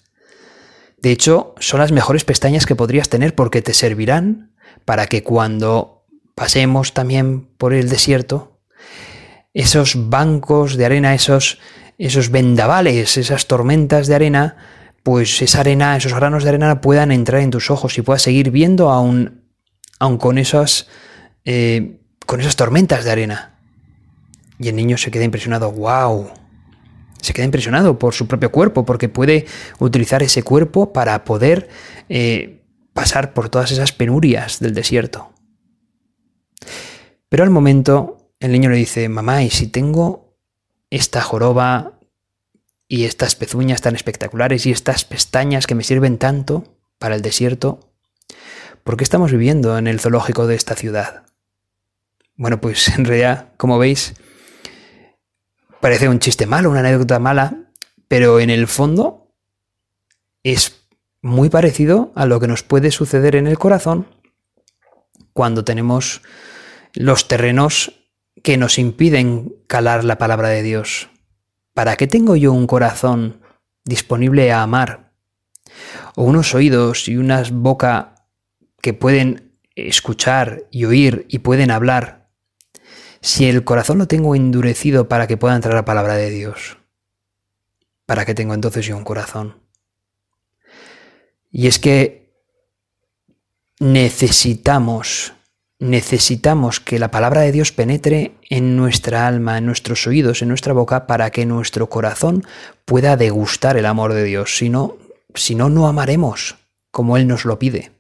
De 1.00 1.12
hecho, 1.12 1.54
son 1.60 1.80
las 1.80 1.92
mejores 1.92 2.24
pestañas 2.24 2.66
que 2.66 2.74
podrías 2.74 3.08
tener 3.08 3.34
porque 3.34 3.62
te 3.62 3.74
servirán 3.74 4.54
para 4.84 5.06
que 5.06 5.22
cuando 5.22 6.06
pasemos 6.34 6.92
también 6.92 7.46
por 7.56 7.72
el 7.72 7.88
desierto, 7.88 8.47
esos 9.54 10.08
bancos 10.08 10.76
de 10.76 10.84
arena, 10.84 11.14
esos, 11.14 11.58
esos 11.98 12.30
vendavales, 12.30 13.16
esas 13.16 13.46
tormentas 13.46 14.06
de 14.06 14.14
arena, 14.14 14.56
pues 15.02 15.40
esa 15.42 15.60
arena, 15.60 15.96
esos 15.96 16.14
granos 16.14 16.44
de 16.44 16.50
arena 16.50 16.80
puedan 16.80 17.12
entrar 17.12 17.40
en 17.40 17.50
tus 17.50 17.70
ojos 17.70 17.96
y 17.98 18.02
puedas 18.02 18.22
seguir 18.22 18.50
viendo 18.50 18.90
aún, 18.90 19.42
aún 19.98 20.18
con, 20.18 20.38
esas, 20.38 20.88
eh, 21.44 22.00
con 22.26 22.40
esas 22.40 22.56
tormentas 22.56 23.04
de 23.04 23.10
arena. 23.10 23.58
Y 24.58 24.68
el 24.68 24.76
niño 24.76 24.98
se 24.98 25.10
queda 25.10 25.24
impresionado, 25.24 25.70
wow, 25.72 26.30
se 27.20 27.32
queda 27.32 27.44
impresionado 27.46 27.98
por 27.98 28.14
su 28.14 28.26
propio 28.26 28.52
cuerpo, 28.52 28.84
porque 28.84 29.08
puede 29.08 29.46
utilizar 29.78 30.22
ese 30.22 30.42
cuerpo 30.42 30.92
para 30.92 31.24
poder 31.24 31.68
eh, 32.08 32.62
pasar 32.92 33.32
por 33.32 33.48
todas 33.48 33.70
esas 33.70 33.92
penurias 33.92 34.60
del 34.60 34.74
desierto. 34.74 35.32
Pero 37.28 37.44
al 37.44 37.50
momento 37.50 38.17
el 38.40 38.52
niño 38.52 38.70
le 38.70 38.76
dice, 38.76 39.08
mamá, 39.08 39.42
¿y 39.42 39.50
si 39.50 39.66
tengo 39.66 40.36
esta 40.90 41.20
joroba 41.20 41.98
y 42.86 43.04
estas 43.04 43.34
pezuñas 43.34 43.82
tan 43.82 43.94
espectaculares 43.94 44.64
y 44.66 44.70
estas 44.70 45.04
pestañas 45.04 45.66
que 45.66 45.74
me 45.74 45.84
sirven 45.84 46.18
tanto 46.18 46.64
para 46.98 47.14
el 47.14 47.22
desierto? 47.22 47.80
¿Por 48.84 48.96
qué 48.96 49.04
estamos 49.04 49.32
viviendo 49.32 49.76
en 49.76 49.86
el 49.86 50.00
zoológico 50.00 50.46
de 50.46 50.54
esta 50.54 50.74
ciudad? 50.74 51.24
Bueno, 52.36 52.60
pues 52.60 52.88
en 52.88 53.04
realidad, 53.04 53.52
como 53.56 53.78
veis, 53.78 54.14
Parece 55.80 56.08
un 56.08 56.18
chiste 56.18 56.46
malo, 56.46 56.70
una 56.70 56.80
anécdota 56.80 57.18
mala, 57.18 57.56
pero 58.08 58.40
en 58.40 58.50
el 58.50 58.66
fondo 58.66 59.32
es 60.42 60.82
muy 61.22 61.50
parecido 61.50 62.12
a 62.16 62.26
lo 62.26 62.40
que 62.40 62.48
nos 62.48 62.62
puede 62.62 62.90
suceder 62.90 63.36
en 63.36 63.46
el 63.46 63.58
corazón 63.58 64.08
cuando 65.32 65.64
tenemos 65.64 66.22
los 66.94 67.28
terrenos 67.28 67.97
que 68.48 68.56
nos 68.56 68.78
impiden 68.78 69.54
calar 69.66 70.04
la 70.04 70.16
palabra 70.16 70.48
de 70.48 70.62
Dios. 70.62 71.10
¿Para 71.74 71.96
qué 71.96 72.06
tengo 72.06 72.34
yo 72.34 72.54
un 72.54 72.66
corazón 72.66 73.42
disponible 73.84 74.50
a 74.52 74.62
amar? 74.62 75.12
O 76.14 76.22
unos 76.22 76.54
oídos 76.54 77.08
y 77.08 77.18
unas 77.18 77.50
boca 77.50 78.14
que 78.80 78.94
pueden 78.94 79.52
escuchar 79.74 80.64
y 80.70 80.86
oír 80.86 81.26
y 81.28 81.40
pueden 81.40 81.70
hablar 81.70 82.30
si 83.20 83.50
el 83.50 83.64
corazón 83.64 83.98
lo 83.98 84.08
tengo 84.08 84.34
endurecido 84.34 85.10
para 85.10 85.26
que 85.26 85.36
pueda 85.36 85.54
entrar 85.54 85.74
la 85.74 85.84
palabra 85.84 86.14
de 86.14 86.30
Dios, 86.30 86.78
¿para 88.06 88.24
qué 88.24 88.32
tengo 88.34 88.54
entonces 88.54 88.86
yo 88.86 88.96
un 88.96 89.04
corazón? 89.04 89.60
Y 91.50 91.66
es 91.66 91.78
que 91.78 92.32
necesitamos, 93.78 95.34
necesitamos 95.78 96.80
que 96.80 96.98
la 96.98 97.10
palabra 97.10 97.42
de 97.42 97.52
Dios 97.52 97.72
penetre 97.72 98.32
en 98.50 98.76
nuestra 98.76 99.26
alma, 99.26 99.58
en 99.58 99.66
nuestros 99.66 100.06
oídos, 100.06 100.42
en 100.42 100.48
nuestra 100.48 100.72
boca, 100.72 101.06
para 101.06 101.30
que 101.30 101.46
nuestro 101.46 101.88
corazón 101.88 102.44
pueda 102.84 103.16
degustar 103.16 103.76
el 103.76 103.86
amor 103.86 104.12
de 104.12 104.24
Dios. 104.24 104.56
Si 104.56 104.68
no, 104.68 104.98
no 105.34 105.86
amaremos 105.86 106.56
como 106.90 107.16
Él 107.16 107.28
nos 107.28 107.44
lo 107.44 107.58
pide. 107.58 107.92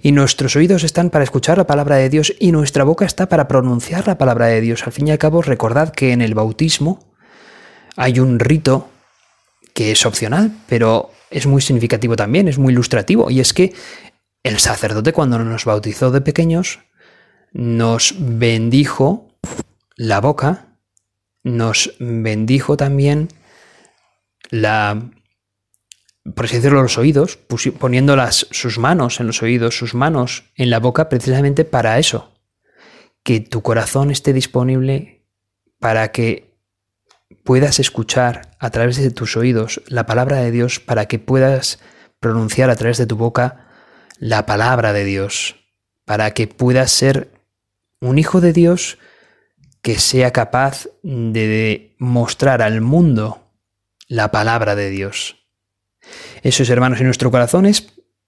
Y 0.00 0.12
nuestros 0.12 0.56
oídos 0.56 0.84
están 0.84 1.10
para 1.10 1.24
escuchar 1.24 1.58
la 1.58 1.66
palabra 1.66 1.96
de 1.96 2.08
Dios 2.08 2.32
y 2.38 2.52
nuestra 2.52 2.84
boca 2.84 3.04
está 3.04 3.28
para 3.28 3.48
pronunciar 3.48 4.06
la 4.06 4.16
palabra 4.16 4.46
de 4.46 4.62
Dios. 4.62 4.86
Al 4.86 4.92
fin 4.92 5.08
y 5.08 5.10
al 5.10 5.18
cabo, 5.18 5.42
recordad 5.42 5.90
que 5.92 6.12
en 6.12 6.22
el 6.22 6.34
bautismo 6.34 7.04
hay 7.96 8.20
un 8.20 8.38
rito 8.38 8.88
que 9.74 9.92
es 9.92 10.06
opcional, 10.06 10.52
pero 10.66 11.10
es 11.30 11.46
muy 11.46 11.60
significativo 11.60 12.16
también, 12.16 12.48
es 12.48 12.58
muy 12.58 12.72
ilustrativo, 12.72 13.30
y 13.30 13.40
es 13.40 13.52
que 13.52 13.74
el 14.48 14.58
sacerdote 14.58 15.12
cuando 15.12 15.38
nos 15.38 15.66
bautizó 15.66 16.10
de 16.10 16.22
pequeños 16.22 16.80
nos 17.52 18.14
bendijo 18.18 19.38
la 19.94 20.22
boca, 20.22 20.78
nos 21.42 21.94
bendijo 21.98 22.78
también 22.78 23.28
la 24.50 25.10
por 26.34 26.44
así 26.44 26.56
decirlo, 26.56 26.82
los 26.82 26.98
oídos, 26.98 27.38
poniendo 27.78 28.14
las, 28.14 28.46
sus 28.50 28.78
manos 28.78 29.18
en 29.20 29.26
los 29.26 29.42
oídos, 29.42 29.78
sus 29.78 29.94
manos 29.94 30.44
en 30.56 30.68
la 30.68 30.78
boca, 30.78 31.08
precisamente 31.08 31.64
para 31.64 31.98
eso. 31.98 32.34
Que 33.22 33.40
tu 33.40 33.62
corazón 33.62 34.10
esté 34.10 34.34
disponible 34.34 35.26
para 35.78 36.12
que 36.12 36.58
puedas 37.44 37.78
escuchar 37.80 38.50
a 38.58 38.68
través 38.68 38.98
de 38.98 39.10
tus 39.10 39.38
oídos 39.38 39.80
la 39.88 40.04
palabra 40.04 40.36
de 40.38 40.50
Dios, 40.50 40.80
para 40.80 41.06
que 41.06 41.18
puedas 41.18 41.78
pronunciar 42.20 42.68
a 42.68 42.76
través 42.76 42.98
de 42.98 43.06
tu 43.06 43.16
boca 43.16 43.67
la 44.18 44.46
palabra 44.46 44.92
de 44.92 45.04
Dios, 45.04 45.56
para 46.04 46.32
que 46.32 46.46
puedas 46.46 46.90
ser 46.90 47.30
un 48.00 48.18
hijo 48.18 48.40
de 48.40 48.52
Dios 48.52 48.98
que 49.82 49.98
sea 49.98 50.32
capaz 50.32 50.88
de 51.02 51.94
mostrar 51.98 52.62
al 52.62 52.80
mundo 52.80 53.52
la 54.08 54.30
palabra 54.30 54.74
de 54.74 54.90
Dios. 54.90 55.36
Eso 56.42 56.62
es, 56.62 56.70
hermanos, 56.70 57.00
en 57.00 57.06
nuestro 57.06 57.30
corazón 57.30 57.70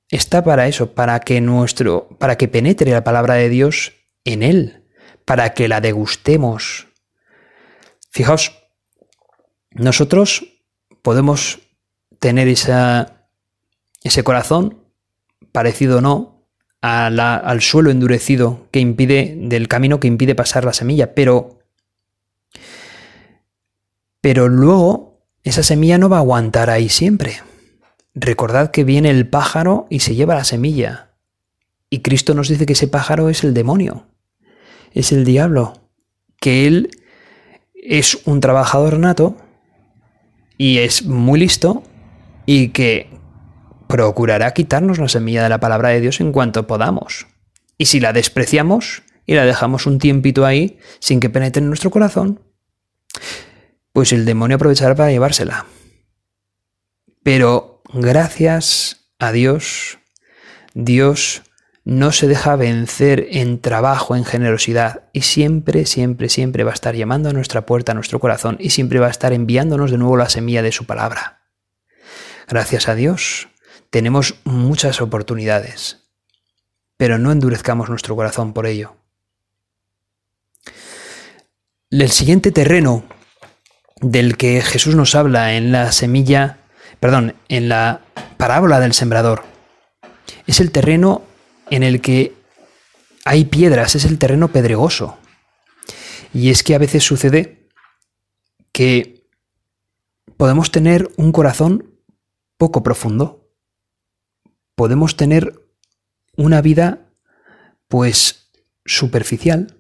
está 0.09 0.45
para 0.45 0.69
eso, 0.69 0.93
para 0.93 1.21
que 1.21 1.41
nuestro, 1.41 2.09
para 2.19 2.37
que 2.37 2.49
penetre 2.49 2.91
la 2.91 3.05
palabra 3.05 3.35
de 3.35 3.49
Dios 3.49 3.93
en 4.25 4.43
él, 4.43 4.89
para 5.25 5.55
que 5.55 5.69
la 5.69 5.81
degustemos. 5.81 6.89
Fijaos, 8.11 8.53
nosotros 9.71 10.45
podemos 11.03 11.61
tener 12.19 12.49
esa, 12.49 13.29
ese 14.03 14.23
corazón 14.25 14.80
parecido 15.53 15.99
o 15.99 16.01
no 16.01 16.47
al 16.83 17.61
suelo 17.61 17.91
endurecido 17.91 18.67
que 18.71 18.81
impide 18.81 19.37
del 19.37 19.69
camino 19.69 20.01
que 20.01 20.09
impide 20.09 20.35
pasar 20.35 20.65
la 20.65 20.73
semilla, 20.73 21.15
pero 21.15 21.59
pero 24.23 24.49
luego 24.49 25.21
esa 25.45 25.63
semilla 25.63 25.99
no 25.99 26.09
va 26.09 26.17
a 26.17 26.21
aguantar 26.21 26.71
ahí 26.71 26.89
siempre. 26.89 27.41
Recordad 28.15 28.71
que 28.71 28.85
viene 28.85 29.11
el 29.11 29.29
pájaro 29.29 29.87
y 29.89 30.01
se 30.01 30.15
lleva 30.15 30.35
la 30.35 30.45
semilla. 30.45 31.13
Y 31.89 32.01
Cristo 32.01 32.35
nos 32.35 32.49
dice 32.49 32.67
que 32.67 32.75
ese 32.75 32.89
pájaro 32.89 33.29
es 33.29 33.43
el 33.45 33.55
demonio, 33.55 34.07
es 34.93 35.13
el 35.13 35.25
diablo, 35.25 35.75
que 36.41 36.67
él 36.67 36.91
es 37.75 38.21
un 38.27 38.41
trabajador 38.41 38.99
nato 38.99 39.37
y 40.57 40.79
es 40.79 41.05
muy 41.07 41.41
listo 41.41 41.83
y 42.47 42.69
que 42.69 43.09
procurará 43.91 44.55
quitarnos 44.55 44.99
la 44.99 45.09
semilla 45.09 45.43
de 45.43 45.49
la 45.49 45.59
palabra 45.59 45.89
de 45.89 46.01
Dios 46.01 46.21
en 46.21 46.33
cuanto 46.33 46.67
podamos. 46.67 47.27
Y 47.77 47.87
si 47.87 47.99
la 47.99 48.13
despreciamos 48.13 49.03
y 49.27 49.35
la 49.35 49.45
dejamos 49.45 49.87
un 49.87 49.99
tiempito 49.99 50.47
ahí 50.47 50.79
sin 51.01 51.19
que 51.19 51.29
penetre 51.29 51.61
en 51.61 51.69
nuestro 51.69 51.91
corazón, 51.91 52.41
pues 53.93 54.13
el 54.13 54.25
demonio 54.25 54.57
aprovechará 54.57 54.95
para 54.95 55.11
llevársela. 55.11 55.67
Pero 57.25 57.83
gracias 57.93 59.09
a 59.19 59.33
Dios, 59.33 59.99
Dios 60.73 61.43
no 61.85 62.13
se 62.13 62.29
deja 62.29 62.55
vencer 62.55 63.27
en 63.31 63.61
trabajo, 63.61 64.15
en 64.15 64.25
generosidad, 64.25 65.09
y 65.13 65.23
siempre, 65.23 65.85
siempre, 65.87 66.29
siempre 66.29 66.63
va 66.63 66.71
a 66.71 66.75
estar 66.75 66.95
llamando 66.95 67.29
a 67.31 67.33
nuestra 67.33 67.67
puerta, 67.67 67.93
a 67.93 67.95
nuestro 67.97 68.21
corazón, 68.21 68.57
y 68.61 68.71
siempre 68.71 69.01
va 69.01 69.09
a 69.09 69.11
estar 69.11 69.33
enviándonos 69.33 69.91
de 69.91 69.99
nuevo 69.99 70.17
la 70.17 70.29
semilla 70.29 70.63
de 70.63 70.73
su 70.73 70.87
palabra. 70.87 71.41
Gracias 72.49 72.89
a 72.89 72.95
Dios, 72.95 73.49
tenemos 73.91 74.37
muchas 74.45 75.01
oportunidades, 75.01 75.99
pero 76.97 77.19
no 77.19 77.33
endurezcamos 77.33 77.89
nuestro 77.89 78.17
corazón 78.17 78.53
por 78.53 78.67
ello. 78.67 78.97
El 81.91 82.11
siguiente 82.11 82.53
terreno 82.53 83.05
del 84.01 84.37
que 84.37 84.63
Jesús 84.63 84.95
nos 84.95 85.15
habla 85.15 85.55
en 85.55 85.73
la 85.73 85.93
semilla, 85.93 86.59
perdón, 87.01 87.35
en 87.49 87.69
la 87.69 88.03
parábola 88.37 88.79
del 88.81 88.95
sembrador, 88.95 89.43
es 90.47 90.61
el 90.61 90.71
terreno 90.71 91.23
en 91.71 91.83
el 91.83 92.01
que 92.01 92.35
hay 93.25 93.45
piedras, 93.45 93.95
es 93.97 94.05
el 94.05 94.19
terreno 94.19 94.49
pedregoso. 94.49 95.19
Y 96.33 96.51
es 96.51 96.63
que 96.63 96.75
a 96.75 96.79
veces 96.79 97.05
sucede 97.05 97.69
que 98.73 99.27
podemos 100.37 100.71
tener 100.71 101.11
un 101.17 101.33
corazón 101.33 102.01
poco 102.57 102.83
profundo. 102.83 103.40
Podemos 104.81 105.15
tener 105.15 105.63
una 106.39 106.63
vida 106.63 107.13
pues 107.87 108.51
superficial. 108.87 109.77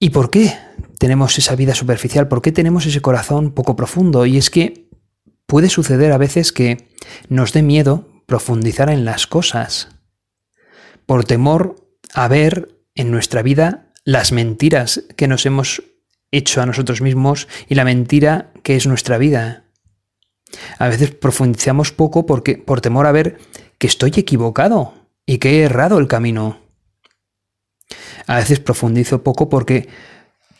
¿Y 0.00 0.10
por 0.10 0.28
qué 0.28 0.52
tenemos 0.98 1.38
esa 1.38 1.54
vida 1.54 1.76
superficial? 1.76 2.26
¿Por 2.26 2.42
qué 2.42 2.50
tenemos 2.50 2.86
ese 2.86 3.00
corazón 3.00 3.52
poco 3.52 3.76
profundo? 3.76 4.26
Y 4.26 4.36
es 4.36 4.50
que 4.50 4.90
puede 5.46 5.68
suceder 5.68 6.10
a 6.10 6.18
veces 6.18 6.50
que 6.50 6.88
nos 7.28 7.52
dé 7.52 7.62
miedo 7.62 8.08
profundizar 8.26 8.90
en 8.90 9.04
las 9.04 9.28
cosas, 9.28 9.90
por 11.06 11.22
temor 11.24 11.76
a 12.14 12.26
ver 12.26 12.84
en 12.96 13.12
nuestra 13.12 13.42
vida 13.42 13.92
las 14.02 14.32
mentiras 14.32 15.04
que 15.16 15.28
nos 15.28 15.46
hemos 15.46 15.84
hecho 16.32 16.62
a 16.62 16.66
nosotros 16.66 17.00
mismos 17.00 17.46
y 17.68 17.76
la 17.76 17.84
mentira 17.84 18.52
que 18.64 18.74
es 18.74 18.88
nuestra 18.88 19.18
vida. 19.18 19.61
A 20.78 20.88
veces 20.88 21.10
profundizamos 21.10 21.92
poco 21.92 22.26
porque 22.26 22.56
por 22.56 22.80
temor 22.80 23.06
a 23.06 23.12
ver 23.12 23.38
que 23.78 23.86
estoy 23.86 24.12
equivocado 24.16 24.94
y 25.26 25.38
que 25.38 25.60
he 25.60 25.62
errado 25.62 25.98
el 25.98 26.08
camino. 26.08 26.58
A 28.26 28.36
veces 28.36 28.60
profundizo 28.60 29.22
poco 29.22 29.48
porque 29.48 29.88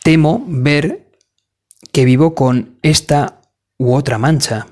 temo 0.03 0.43
ver 0.47 1.07
que 1.91 2.05
vivo 2.05 2.35
con 2.35 2.77
esta 2.81 3.41
u 3.77 3.93
otra 3.93 4.17
mancha. 4.17 4.67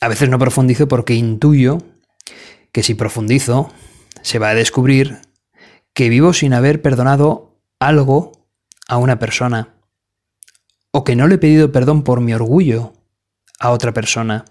A 0.00 0.08
veces 0.08 0.28
no 0.28 0.38
profundizo 0.38 0.88
porque 0.88 1.14
intuyo 1.14 1.78
que 2.72 2.82
si 2.82 2.94
profundizo 2.94 3.72
se 4.22 4.38
va 4.38 4.50
a 4.50 4.54
descubrir 4.54 5.20
que 5.92 6.08
vivo 6.08 6.32
sin 6.32 6.52
haber 6.54 6.82
perdonado 6.82 7.56
algo 7.78 8.32
a 8.88 8.98
una 8.98 9.18
persona 9.18 9.74
o 10.90 11.04
que 11.04 11.16
no 11.16 11.26
le 11.26 11.36
he 11.36 11.38
pedido 11.38 11.72
perdón 11.72 12.02
por 12.02 12.20
mi 12.20 12.34
orgullo 12.34 12.92
a 13.58 13.70
otra 13.70 13.92
persona 13.92 14.44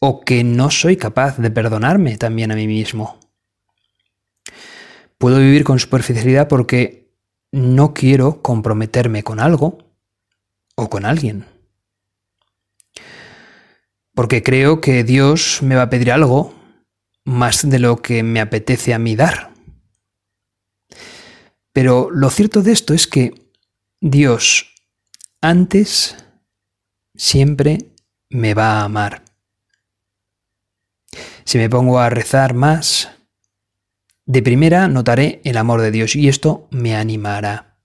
o 0.00 0.20
que 0.20 0.42
no 0.44 0.70
soy 0.70 0.96
capaz 0.96 1.38
de 1.38 1.50
perdonarme 1.50 2.16
también 2.16 2.50
a 2.50 2.56
mí 2.56 2.66
mismo. 2.66 3.18
Puedo 5.18 5.38
vivir 5.38 5.64
con 5.64 5.78
superficialidad 5.78 6.48
porque 6.48 7.12
no 7.52 7.94
quiero 7.94 8.42
comprometerme 8.42 9.22
con 9.22 9.38
algo 9.38 9.78
o 10.74 10.90
con 10.90 11.04
alguien 11.04 11.46
porque 14.14 14.42
creo 14.42 14.80
que 14.80 15.04
Dios 15.04 15.60
me 15.62 15.74
va 15.74 15.82
a 15.82 15.90
pedir 15.90 16.12
algo 16.12 16.54
más 17.24 17.68
de 17.68 17.78
lo 17.78 18.02
que 18.02 18.22
me 18.22 18.40
apetece 18.40 18.94
a 18.94 18.98
mí 18.98 19.16
dar. 19.16 19.52
Pero 21.72 22.10
lo 22.10 22.28
cierto 22.30 22.62
de 22.62 22.72
esto 22.72 22.92
es 22.92 23.06
que 23.06 23.32
Dios 24.00 24.74
antes 25.40 26.16
siempre 27.14 27.78
me 28.28 28.54
va 28.54 28.80
a 28.80 28.84
amar. 28.84 29.22
Si 31.44 31.58
me 31.58 31.68
pongo 31.68 31.98
a 32.00 32.10
rezar 32.10 32.54
más, 32.54 33.10
de 34.24 34.42
primera 34.42 34.88
notaré 34.88 35.40
el 35.44 35.56
amor 35.56 35.80
de 35.80 35.90
Dios 35.90 36.16
y 36.16 36.28
esto 36.28 36.68
me 36.70 36.94
animará. 36.94 37.76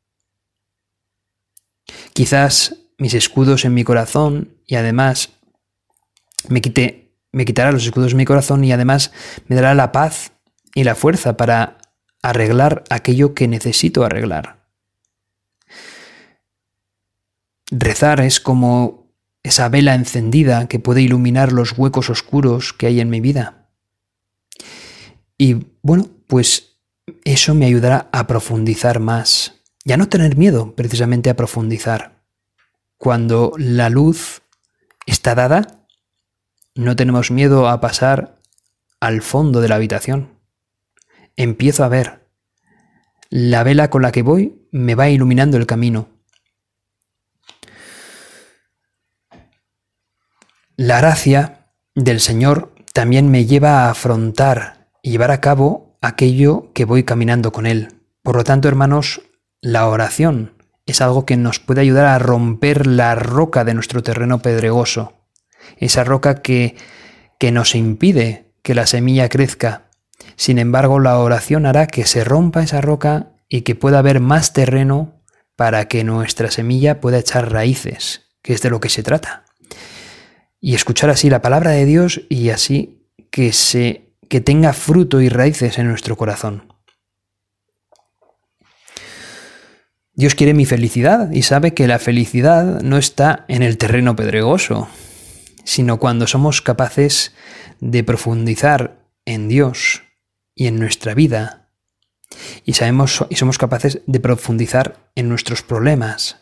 Quizás 2.13 2.76
mis 2.98 3.13
escudos 3.13 3.66
en 3.66 3.74
mi 3.74 3.84
corazón 3.84 4.58
y 4.66 4.76
además 4.76 5.30
me, 6.50 6.62
quite, 6.62 7.12
me 7.32 7.46
quitará 7.46 7.72
los 7.72 7.86
escudos 7.86 8.12
de 8.12 8.18
mi 8.18 8.26
corazón 8.26 8.63
y 8.63 8.72
además 8.72 9.12
me 9.48 9.56
dará 9.56 9.74
la 9.74 9.92
paz 9.92 10.32
y 10.74 10.84
la 10.84 10.96
fuerza 10.96 11.38
para 11.38 11.80
arreglar 12.22 12.84
aquello 12.90 13.34
que 13.34 13.48
necesito 13.48 14.04
arreglar. 14.04 14.68
Rezar 17.70 18.22
es 18.22 18.40
como 18.40 19.07
esa 19.48 19.70
vela 19.70 19.96
encendida 19.96 20.68
que 20.68 20.80
puede 20.80 21.02
iluminar 21.02 21.52
los 21.52 21.78
huecos 21.78 22.10
oscuros 22.10 22.74
que 22.74 22.88
hay 22.88 23.00
en 23.00 23.10
mi 23.10 23.22
vida. 23.22 23.70
Y 25.38 25.68
bueno, 25.82 26.10
pues 26.28 26.78
eso 27.24 27.54
me 27.54 27.66
ayudará 27.66 28.10
a 28.12 28.28
profundizar 28.28 29.00
más 29.00 29.62
y 29.86 29.94
a 29.94 29.98
no 29.98 30.10
tener 30.10 30.36
miedo 30.36 30.76
precisamente 30.76 31.30
a 31.30 31.36
profundizar. 31.36 32.24
Cuando 32.98 33.54
la 33.58 33.90
luz 33.90 34.42
está 35.06 35.36
dada, 35.36 35.86
no 36.76 36.96
tenemos 36.96 37.32
miedo 37.32 37.70
a 37.70 37.80
pasar 37.80 38.42
al 39.00 39.22
fondo 39.22 39.62
de 39.62 39.70
la 39.70 39.76
habitación. 39.76 40.40
Empiezo 41.36 41.84
a 41.84 41.90
ver. 41.90 42.28
La 43.30 43.64
vela 43.64 43.90
con 43.90 44.02
la 44.02 44.12
que 44.12 44.24
voy 44.24 44.68
me 44.72 44.96
va 44.96 45.10
iluminando 45.10 45.58
el 45.58 45.68
camino. 45.68 46.17
La 50.78 51.00
gracia 51.00 51.72
del 51.96 52.20
Señor 52.20 52.72
también 52.94 53.30
me 53.30 53.46
lleva 53.46 53.86
a 53.86 53.90
afrontar 53.90 54.88
y 55.02 55.12
llevar 55.12 55.32
a 55.32 55.42
cabo 55.42 55.98
aquello 56.02 56.72
que 56.74 56.86
voy 56.86 57.04
caminando 57.04 57.52
con 57.52 57.66
Él. 57.66 57.96
Por 58.22 58.36
lo 58.36 58.44
tanto, 58.44 58.68
hermanos, 58.68 59.22
la 59.60 59.88
oración 59.88 60.54
es 60.86 61.02
algo 61.02 61.26
que 61.26 61.36
nos 61.36 61.60
puede 61.60 61.82
ayudar 61.82 62.06
a 62.06 62.20
romper 62.20 62.86
la 62.86 63.16
roca 63.16 63.66
de 63.66 63.74
nuestro 63.74 64.04
terreno 64.04 64.40
pedregoso 64.40 65.18
esa 65.78 66.04
roca 66.04 66.42
que, 66.44 66.76
que 67.40 67.52
nos 67.52 67.76
impide 67.76 68.54
que 68.62 68.76
la 68.76 68.86
semilla 68.86 69.30
crezca. 69.30 69.90
Sin 70.36 70.60
embargo, 70.60 71.00
la 71.00 71.18
oración 71.18 71.66
hará 71.66 71.88
que 71.88 72.06
se 72.06 72.24
rompa 72.24 72.63
esa 72.63 72.82
roca 72.82 73.32
y 73.50 73.62
que 73.62 73.76
pueda 73.76 74.00
haber 74.00 74.20
más 74.20 74.54
terreno 74.54 75.24
para 75.56 75.88
que 75.88 76.04
nuestra 76.04 76.52
semilla 76.52 77.02
pueda 77.02 77.18
echar 77.18 77.52
raíces, 77.52 78.30
que 78.44 78.54
es 78.54 78.62
de 78.62 78.70
lo 78.70 78.80
que 78.80 78.90
se 78.90 79.04
trata. 79.04 79.47
Y 80.60 80.76
escuchar 80.76 81.10
así 81.10 81.30
la 81.30 81.41
palabra 81.41 81.72
de 81.72 81.86
Dios 81.86 82.22
y 82.30 82.50
así 82.50 83.06
que 83.30 83.54
se 83.54 84.08
que 84.30 84.41
tenga 84.41 84.74
fruto 84.74 85.22
y 85.22 85.30
raíces 85.30 85.78
en 85.78 85.88
nuestro 85.88 86.17
corazón. 86.17 86.74
Dios 90.13 90.36
quiere 90.36 90.54
mi 90.54 90.65
felicidad 90.65 91.32
y 91.32 91.43
sabe 91.43 91.74
que 91.74 91.88
la 91.88 92.00
felicidad 92.00 92.82
no 92.82 92.98
está 92.98 93.46
en 93.48 93.62
el 93.62 93.78
terreno 93.78 94.15
pedregoso, 94.15 94.89
sino 95.63 96.00
cuando 96.00 96.28
somos 96.28 96.62
capaces 96.62 97.34
de 97.80 98.04
profundizar 98.04 99.06
en 99.26 99.48
Dios 99.48 100.04
y 100.56 100.67
en 100.67 100.80
nuestra 100.80 101.13
vida 101.13 101.67
y 102.65 102.74
sabemos 102.74 103.26
y 103.30 103.36
somos 103.36 103.58
capaces 103.58 104.02
de 104.06 104.20
profundizar 104.20 105.12
en 105.15 105.30
nuestros 105.30 105.62
problemas 105.62 106.38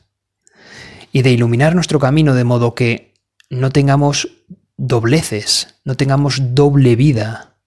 y 1.11 1.21
de 1.21 1.31
iluminar 1.31 1.75
nuestro 1.75 1.99
camino 1.99 2.33
de 2.33 2.43
modo 2.43 2.75
que 2.75 3.14
no 3.49 3.71
tengamos 3.71 4.45
dobleces, 4.77 5.79
no 5.83 5.95
tengamos 5.95 6.55
doble 6.55 6.95
vida, 6.95 7.57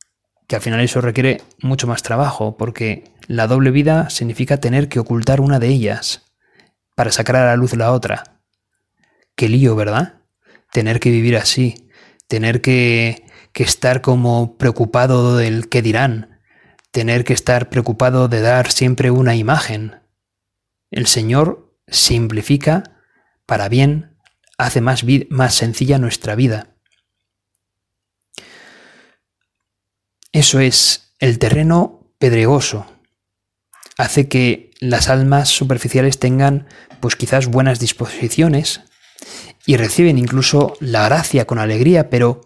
que 0.47 0.57
al 0.57 0.63
final 0.63 0.81
eso 0.81 1.01
requiere 1.01 1.43
mucho 1.61 1.87
más 1.87 2.03
trabajo, 2.03 2.57
porque 2.57 3.05
la 3.27 3.47
doble 3.47 3.71
vida 3.71 4.11
significa 4.11 4.59
tener 4.59 4.89
que 4.89 5.01
ocultar 5.01 5.41
una 5.41 5.59
de 5.59 5.69
ellas 5.69 6.23
para 6.95 7.13
sacar 7.13 7.37
a 7.37 7.47
la 7.47 7.57
luz 7.57 7.77
la 7.77 7.93
otra. 7.93 8.41
Qué 9.37 9.49
lío, 9.49 9.77
¿verdad? 9.77 10.19
tener 10.73 11.01
que 11.01 11.11
vivir 11.11 11.37
así, 11.37 11.91
tener 12.27 12.61
que, 12.61 13.25
que 13.53 13.63
estar 13.63 14.01
como 14.01 14.57
preocupado 14.59 15.37
del 15.37 15.69
qué 15.69 15.83
dirán, 15.83 16.41
tener 16.91 17.25
que 17.25 17.33
estar 17.33 17.69
preocupado 17.69 18.29
de 18.29 18.41
dar 18.41 18.71
siempre 18.71 19.11
una 19.11 19.35
imagen. 19.35 20.01
El 20.91 21.07
Señor 21.07 21.75
simplifica 21.87 23.01
para 23.47 23.69
bien 23.69 24.17
hace 24.59 24.81
más, 24.81 25.05
más 25.31 25.55
sencilla 25.55 25.99
nuestra 25.99 26.35
vida. 26.35 26.75
Eso 30.33 30.61
es 30.61 31.15
el 31.21 31.39
terreno 31.39 32.13
pedregoso. 32.19 32.87
Hace 33.97 34.29
que 34.29 34.71
las 34.81 35.09
almas 35.09 35.49
superficiales 35.49 36.19
tengan 36.19 36.69
pues 37.01 37.17
quizás 37.17 37.47
buenas 37.47 37.81
disposiciones 37.81 38.83
y 39.65 39.77
reciben 39.77 40.19
incluso 40.19 40.77
la 40.81 41.05
gracia 41.09 41.47
con 41.47 41.59
alegría, 41.59 42.11
pero 42.11 42.41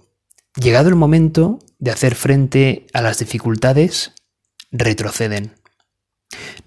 llegado 0.54 0.88
el 0.88 0.94
momento 0.94 1.58
de 1.78 1.90
hacer 1.90 2.14
frente 2.14 2.86
a 2.92 3.02
las 3.02 3.18
dificultades, 3.18 4.12
retroceden. 4.70 5.54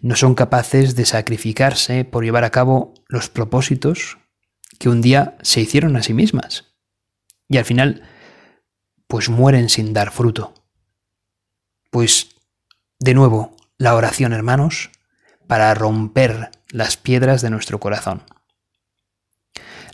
No 0.02 0.16
son 0.16 0.36
capaces 0.36 0.96
de 0.96 1.06
sacrificarse 1.06 2.06
por 2.06 2.24
llevar 2.24 2.44
a 2.44 2.52
cabo 2.52 2.94
los 3.08 3.30
propósitos 3.30 4.18
que 4.86 4.90
un 4.90 5.02
día 5.02 5.36
se 5.42 5.62
hicieron 5.62 5.96
a 5.96 6.04
sí 6.04 6.14
mismas. 6.14 6.66
Y 7.50 7.58
al 7.58 7.66
final, 7.66 8.04
pues 9.08 9.30
mueren 9.30 9.68
sin 9.68 9.94
dar 9.94 10.12
fruto. 10.12 10.54
Pues, 11.90 12.36
de 13.00 13.16
nuevo, 13.16 13.58
la 13.80 13.96
oración, 13.96 14.32
hermanos, 14.32 14.92
para 15.48 15.74
romper 15.74 16.52
las 16.70 16.98
piedras 16.98 17.42
de 17.42 17.50
nuestro 17.50 17.80
corazón. 17.80 18.22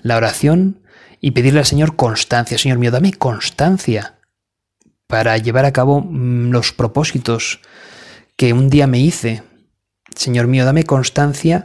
La 0.01 0.17
oración 0.17 0.82
y 1.21 1.32
pedirle 1.32 1.60
al 1.60 1.65
Señor 1.65 1.95
constancia. 1.95 2.58
Señor 2.58 2.77
mío, 2.77 2.91
dame 2.91 3.13
constancia 3.13 4.19
para 5.08 5.38
llevar 5.38 5.63
a 5.63 5.71
cabo 5.71 6.01
mm, 6.01 6.49
los 6.51 6.73
propósitos 6.73 7.62
que 8.36 8.51
un 8.51 8.69
día 8.69 8.88
me 8.88 8.99
hice. 8.99 9.43
Señor 10.17 10.47
mío, 10.47 10.65
dame 10.65 10.84
constancia 10.84 11.63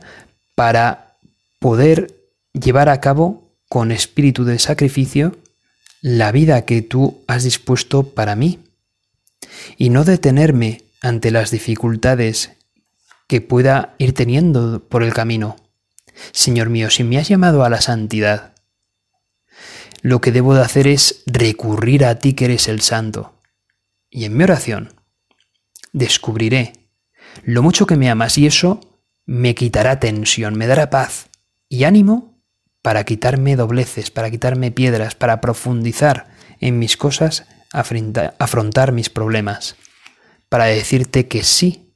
para 0.55 1.19
poder 1.59 2.16
llevar 2.61 2.89
a 2.89 3.01
cabo 3.01 3.57
con 3.69 3.93
espíritu 3.93 4.45
de 4.45 4.59
sacrificio 4.59 5.37
la 6.01 6.33
vida 6.33 6.65
que 6.65 6.83
tú 6.83 7.25
has 7.27 7.45
dispuesto 7.45 8.15
para 8.15 8.37
mí 8.37 8.61
y 9.77 9.91
no 9.91 10.05
detenerme 10.05 10.83
ante 11.03 11.31
las 11.31 11.51
dificultades 11.51 12.53
que 13.29 13.41
pueda 13.41 13.95
ir 13.99 14.15
teniendo 14.15 14.81
por 14.89 15.03
el 15.03 15.13
camino. 15.13 15.57
Señor 16.33 16.71
mío, 16.71 16.91
si 16.91 17.05
me 17.05 17.19
has 17.19 17.29
llamado 17.29 17.65
a 17.65 17.71
la 17.71 17.81
santidad, 17.81 18.55
lo 20.03 20.21
que 20.21 20.33
debo 20.33 20.55
de 20.55 20.63
hacer 20.63 20.87
es 20.87 21.23
recurrir 21.27 22.05
a 22.05 22.19
ti 22.19 22.35
que 22.35 22.47
eres 22.47 22.69
el 22.69 22.81
santo. 22.81 23.35
Y 24.11 24.25
en 24.25 24.37
mi 24.37 24.45
oración 24.45 24.95
descubriré 25.93 26.73
lo 27.43 27.63
mucho 27.63 27.87
que 27.87 27.97
me 27.97 28.09
amas 28.09 28.39
y 28.39 28.47
eso 28.47 28.81
me 29.27 29.55
quitará 29.55 29.99
tensión, 29.99 30.57
me 30.57 30.67
dará 30.67 30.89
paz 30.89 31.29
y 31.69 31.85
ánimo 31.85 32.36
para 32.87 33.03
quitarme 33.03 33.57
dobleces, 33.57 34.13
para 34.13 34.31
quitarme 34.31 34.71
piedras, 34.71 35.17
para 35.17 35.41
profundizar 35.41 36.29
en 36.61 36.79
mis 36.79 36.97
cosas, 36.97 37.45
afrontar 37.73 38.93
mis 38.93 39.11
problemas, 39.11 39.75
para 40.49 40.67
decirte 40.67 41.27
que 41.27 41.43
sí, 41.43 41.93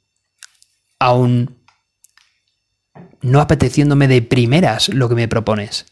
aún 0.98 1.62
no 3.20 3.40
apeteciéndome 3.40 4.08
de 4.08 4.20
primeras 4.20 4.88
lo 4.88 5.08
que 5.08 5.14
me 5.14 5.28
propones, 5.28 5.86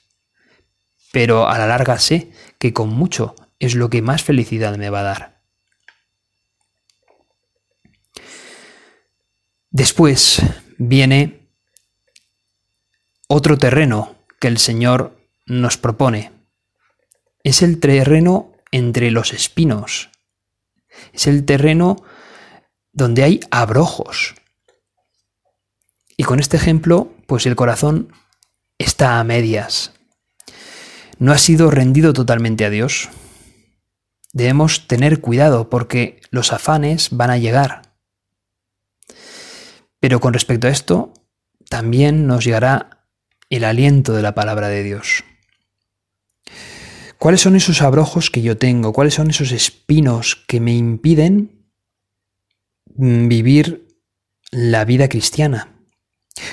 pero 1.13 1.49
a 1.49 1.59
la 1.59 1.69
larga 1.69 2.01
sé 2.01 2.33
que 2.59 2.73
con 2.73 2.89
mucho 2.89 3.37
es 3.61 3.77
lo 3.77 3.91
que 3.91 4.03
más 4.03 4.25
felicidad 4.25 4.77
me 4.79 4.91
va 4.91 4.99
a 4.99 5.05
dar. 5.05 5.43
Después 9.71 10.43
viene 10.77 11.49
otro 13.29 13.57
terreno 13.59 14.18
que 14.41 14.49
el 14.49 14.59
Señor 14.59 15.17
nos 15.47 15.77
propone. 15.77 16.33
Es 17.43 17.63
el 17.63 17.81
terreno 17.81 18.53
entre 18.71 19.11
los 19.11 19.33
espinos. 19.33 20.11
Es 21.13 21.27
el 21.27 21.45
terreno 21.45 22.03
donde 22.93 23.23
hay 23.23 23.41
abrojos. 23.51 24.35
Y 26.17 26.25
con 26.25 26.41
este 26.41 26.57
ejemplo, 26.57 27.13
pues 27.27 27.47
el 27.47 27.57
corazón 27.57 28.13
está 28.79 29.21
a 29.21 29.25
medias. 29.25 29.93
No 31.19 31.33
ha 31.33 31.39
sido 31.39 31.71
rendido 31.71 32.13
totalmente 32.13 32.65
a 32.65 32.71
Dios. 32.71 33.09
Debemos 34.33 34.87
tener 34.87 35.21
cuidado 35.21 35.71
porque 35.71 36.21
los 36.31 36.53
afanes 36.53 37.09
van 37.11 37.31
a 37.31 37.39
llegar. 37.39 37.95
Pero 40.01 40.21
con 40.21 40.33
respecto 40.33 40.67
a 40.67 40.71
esto, 40.71 41.13
también 41.69 42.27
nos 42.27 42.45
llegará 42.45 42.98
el 43.51 43.65
aliento 43.65 44.13
de 44.13 44.23
la 44.23 44.35
palabra 44.35 44.69
de 44.69 44.83
Dios. 44.83 45.25
¿Cuáles 47.19 47.41
son 47.41 47.57
esos 47.57 47.83
abrojos 47.83 48.31
que 48.31 48.43
yo 48.43 48.57
tengo? 48.57 48.93
¿Cuáles 48.93 49.15
son 49.15 49.31
esos 49.31 49.51
espinos 49.51 50.37
que 50.47 50.61
me 50.61 50.75
impiden 50.75 51.67
mm, 52.95 53.29
vivir 53.29 53.89
la 54.51 54.85
vida 54.85 55.09
cristiana? 55.09 55.75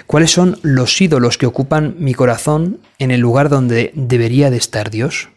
¿Cuáles 0.08 0.32
son 0.32 0.58
los 0.64 1.00
ídolos 1.00 1.38
que 1.38 1.46
ocupan 1.46 1.96
mi 2.00 2.16
corazón 2.16 2.82
en 2.98 3.12
el 3.12 3.22
lugar 3.22 3.50
donde 3.50 3.92
debería 3.94 4.50
de 4.50 4.58
estar 4.58 4.90
Dios? 4.90 5.30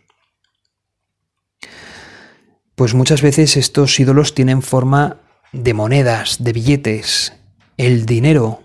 Pues 2.75 2.95
muchas 2.95 3.21
veces 3.21 3.57
estos 3.57 3.99
ídolos 4.01 4.35
tienen 4.35 4.63
forma 4.63 5.21
de 5.53 5.75
monedas, 5.75 6.43
de 6.43 6.53
billetes. 6.53 7.35
El 7.77 8.07
dinero 8.07 8.63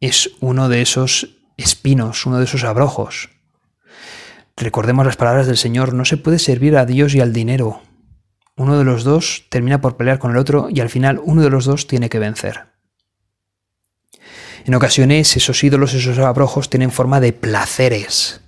es 0.00 0.30
uno 0.40 0.68
de 0.68 0.82
esos 0.82 1.41
espinos, 1.56 2.26
uno 2.26 2.38
de 2.38 2.44
esos 2.44 2.64
abrojos. 2.64 3.30
Recordemos 4.56 5.06
las 5.06 5.16
palabras 5.16 5.46
del 5.46 5.56
Señor, 5.56 5.94
no 5.94 6.04
se 6.04 6.16
puede 6.16 6.38
servir 6.38 6.76
a 6.76 6.86
Dios 6.86 7.14
y 7.14 7.20
al 7.20 7.32
dinero. 7.32 7.80
Uno 8.56 8.78
de 8.78 8.84
los 8.84 9.02
dos 9.02 9.46
termina 9.48 9.80
por 9.80 9.96
pelear 9.96 10.18
con 10.18 10.30
el 10.30 10.36
otro 10.36 10.68
y 10.70 10.80
al 10.80 10.90
final 10.90 11.20
uno 11.24 11.42
de 11.42 11.50
los 11.50 11.64
dos 11.64 11.86
tiene 11.86 12.08
que 12.08 12.18
vencer. 12.18 12.66
En 14.64 14.74
ocasiones 14.74 15.36
esos 15.36 15.64
ídolos, 15.64 15.94
esos 15.94 16.18
abrojos 16.18 16.70
tienen 16.70 16.92
forma 16.92 17.20
de 17.20 17.32
placeres. 17.32 18.40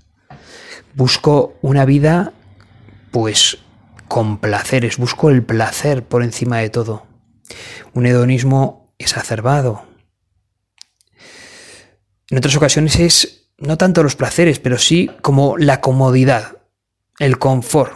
Busco 0.94 1.56
una 1.62 1.84
vida 1.84 2.32
pues 3.10 3.58
con 4.06 4.38
placeres, 4.38 4.98
busco 4.98 5.30
el 5.30 5.42
placer 5.42 6.04
por 6.04 6.22
encima 6.22 6.58
de 6.58 6.70
todo. 6.70 7.06
Un 7.94 8.06
hedonismo 8.06 8.94
exacerbado, 8.98 9.86
en 12.30 12.38
otras 12.38 12.56
ocasiones 12.56 12.98
es 12.98 13.50
no 13.58 13.78
tanto 13.78 14.02
los 14.02 14.16
placeres, 14.16 14.58
pero 14.58 14.78
sí 14.78 15.10
como 15.22 15.56
la 15.56 15.80
comodidad, 15.80 16.58
el 17.18 17.38
confort. 17.38 17.92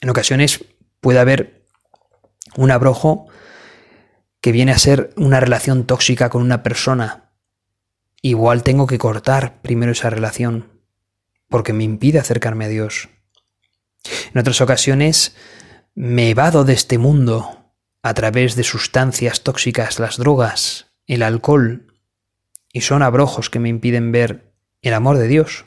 En 0.00 0.10
ocasiones 0.10 0.64
puede 1.00 1.18
haber 1.18 1.64
un 2.56 2.70
abrojo 2.70 3.28
que 4.40 4.52
viene 4.52 4.72
a 4.72 4.78
ser 4.78 5.12
una 5.16 5.40
relación 5.40 5.84
tóxica 5.84 6.28
con 6.28 6.42
una 6.42 6.62
persona. 6.62 7.32
Igual 8.22 8.62
tengo 8.62 8.86
que 8.86 8.98
cortar 8.98 9.60
primero 9.62 9.92
esa 9.92 10.10
relación 10.10 10.80
porque 11.48 11.72
me 11.72 11.84
impide 11.84 12.18
acercarme 12.18 12.66
a 12.66 12.68
Dios. 12.68 13.08
En 14.32 14.40
otras 14.40 14.60
ocasiones 14.60 15.34
me 15.94 16.30
evado 16.30 16.64
de 16.64 16.74
este 16.74 16.98
mundo 16.98 17.72
a 18.02 18.14
través 18.14 18.54
de 18.54 18.64
sustancias 18.64 19.42
tóxicas, 19.42 19.98
las 19.98 20.16
drogas, 20.18 20.92
el 21.06 21.22
alcohol, 21.22 21.87
y 22.72 22.82
son 22.82 23.02
abrojos 23.02 23.50
que 23.50 23.58
me 23.58 23.68
impiden 23.68 24.12
ver 24.12 24.52
el 24.82 24.94
amor 24.94 25.18
de 25.18 25.28
Dios. 25.28 25.64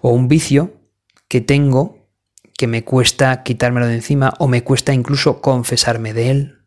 O 0.00 0.10
un 0.10 0.28
vicio 0.28 0.74
que 1.28 1.40
tengo 1.40 2.04
que 2.56 2.66
me 2.66 2.84
cuesta 2.84 3.42
quitármelo 3.42 3.86
de 3.86 3.94
encima 3.94 4.34
o 4.38 4.48
me 4.48 4.62
cuesta 4.62 4.92
incluso 4.92 5.40
confesarme 5.40 6.12
de 6.12 6.30
él. 6.30 6.58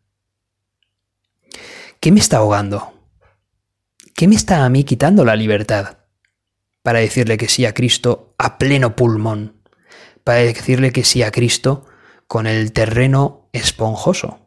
¿Qué 2.00 2.12
me 2.12 2.20
está 2.20 2.38
ahogando? 2.38 2.92
¿Qué 4.14 4.28
me 4.28 4.34
está 4.34 4.64
a 4.64 4.68
mí 4.68 4.84
quitando 4.84 5.24
la 5.24 5.36
libertad? 5.36 5.98
Para 6.82 7.00
decirle 7.00 7.36
que 7.38 7.48
sí 7.48 7.64
a 7.64 7.74
Cristo 7.74 8.34
a 8.38 8.58
pleno 8.58 8.96
pulmón. 8.96 9.62
Para 10.24 10.40
decirle 10.40 10.92
que 10.92 11.04
sí 11.04 11.22
a 11.22 11.30
Cristo 11.30 11.86
con 12.26 12.46
el 12.46 12.72
terreno 12.72 13.48
esponjoso. 13.52 14.46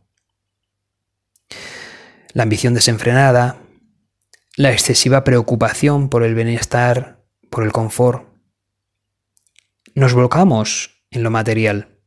La 2.34 2.44
ambición 2.44 2.74
desenfrenada, 2.74 3.58
la 4.62 4.72
excesiva 4.72 5.24
preocupación 5.24 6.08
por 6.08 6.22
el 6.22 6.36
bienestar, 6.36 7.26
por 7.50 7.64
el 7.64 7.72
confort. 7.72 8.28
Nos 9.96 10.14
volcamos 10.14 11.04
en 11.10 11.24
lo 11.24 11.32
material. 11.32 11.98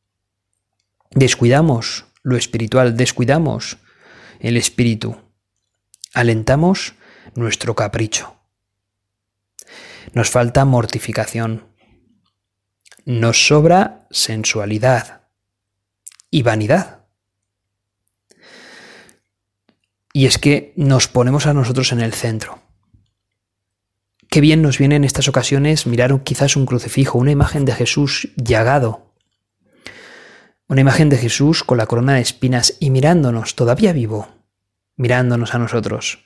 Descuidamos 1.11 2.05
lo 2.23 2.37
espiritual, 2.37 2.97
descuidamos 2.97 3.79
el 4.39 4.57
espíritu. 4.57 5.17
Alentamos 6.13 6.95
nuestro 7.35 7.75
capricho. 7.75 8.37
Nos 10.13 10.31
falta 10.31 10.65
mortificación. 10.65 11.67
Nos 13.05 13.49
sobra 13.49 14.07
sensualidad 14.13 15.23
y 16.31 16.43
vanidad. 16.43 17.04
Y 20.17 20.27
es 20.27 20.39
que 20.39 20.73
nos 20.77 21.09
ponemos 21.09 21.47
a 21.47 21.55
nosotros 21.55 21.91
en 21.91 22.01
el 22.01 22.15
centro. 22.15 22.63
qué 24.31 24.41
bien 24.41 24.63
nos 24.63 24.79
viene 24.79 24.97
en 24.97 25.05
estas 25.05 25.29
ocasiones 25.29 25.87
mirar 25.87 26.23
quizás 26.23 26.57
un 26.57 26.67
crucifijo, 26.67 27.19
una 27.19 27.33
imagen 27.33 27.65
de 27.65 27.73
Jesús 27.73 28.29
llagado, 28.37 29.13
una 30.69 30.81
imagen 30.81 31.09
de 31.09 31.19
Jesús 31.19 31.65
con 31.65 31.79
la 31.79 31.87
corona 31.87 32.15
de 32.15 32.21
espinas 32.21 32.77
y 32.79 32.91
mirándonos, 32.91 33.57
todavía 33.57 33.93
vivo, 33.93 34.29
mirándonos 34.97 35.55
a 35.55 35.59
nosotros. 35.59 36.21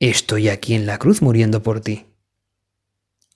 Estoy 0.00 0.48
aquí 0.48 0.74
en 0.74 0.86
la 0.86 0.98
cruz 0.98 1.22
muriendo 1.22 1.62
por 1.62 1.80
ti. 1.80 2.06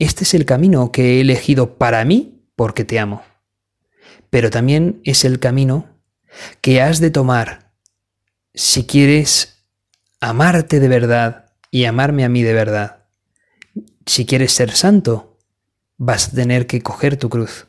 Este 0.00 0.24
es 0.24 0.34
el 0.34 0.44
camino 0.44 0.90
que 0.90 1.18
he 1.18 1.20
elegido 1.20 1.76
para 1.78 2.04
mí 2.04 2.44
porque 2.56 2.84
te 2.84 2.98
amo. 2.98 3.22
Pero 4.28 4.50
también 4.50 5.00
es 5.04 5.24
el 5.24 5.38
camino 5.38 5.88
que 6.60 6.82
has 6.82 6.98
de 6.98 7.10
tomar 7.10 7.61
si 8.54 8.86
quieres 8.86 9.64
amarte 10.20 10.80
de 10.80 10.88
verdad 10.88 11.52
y 11.70 11.84
amarme 11.84 12.24
a 12.24 12.28
mí 12.28 12.42
de 12.42 12.54
verdad. 12.54 13.04
Si 14.06 14.26
quieres 14.26 14.52
ser 14.52 14.72
santo, 14.72 15.38
vas 15.96 16.28
a 16.28 16.32
tener 16.32 16.66
que 16.66 16.82
coger 16.82 17.16
tu 17.16 17.28
cruz 17.28 17.66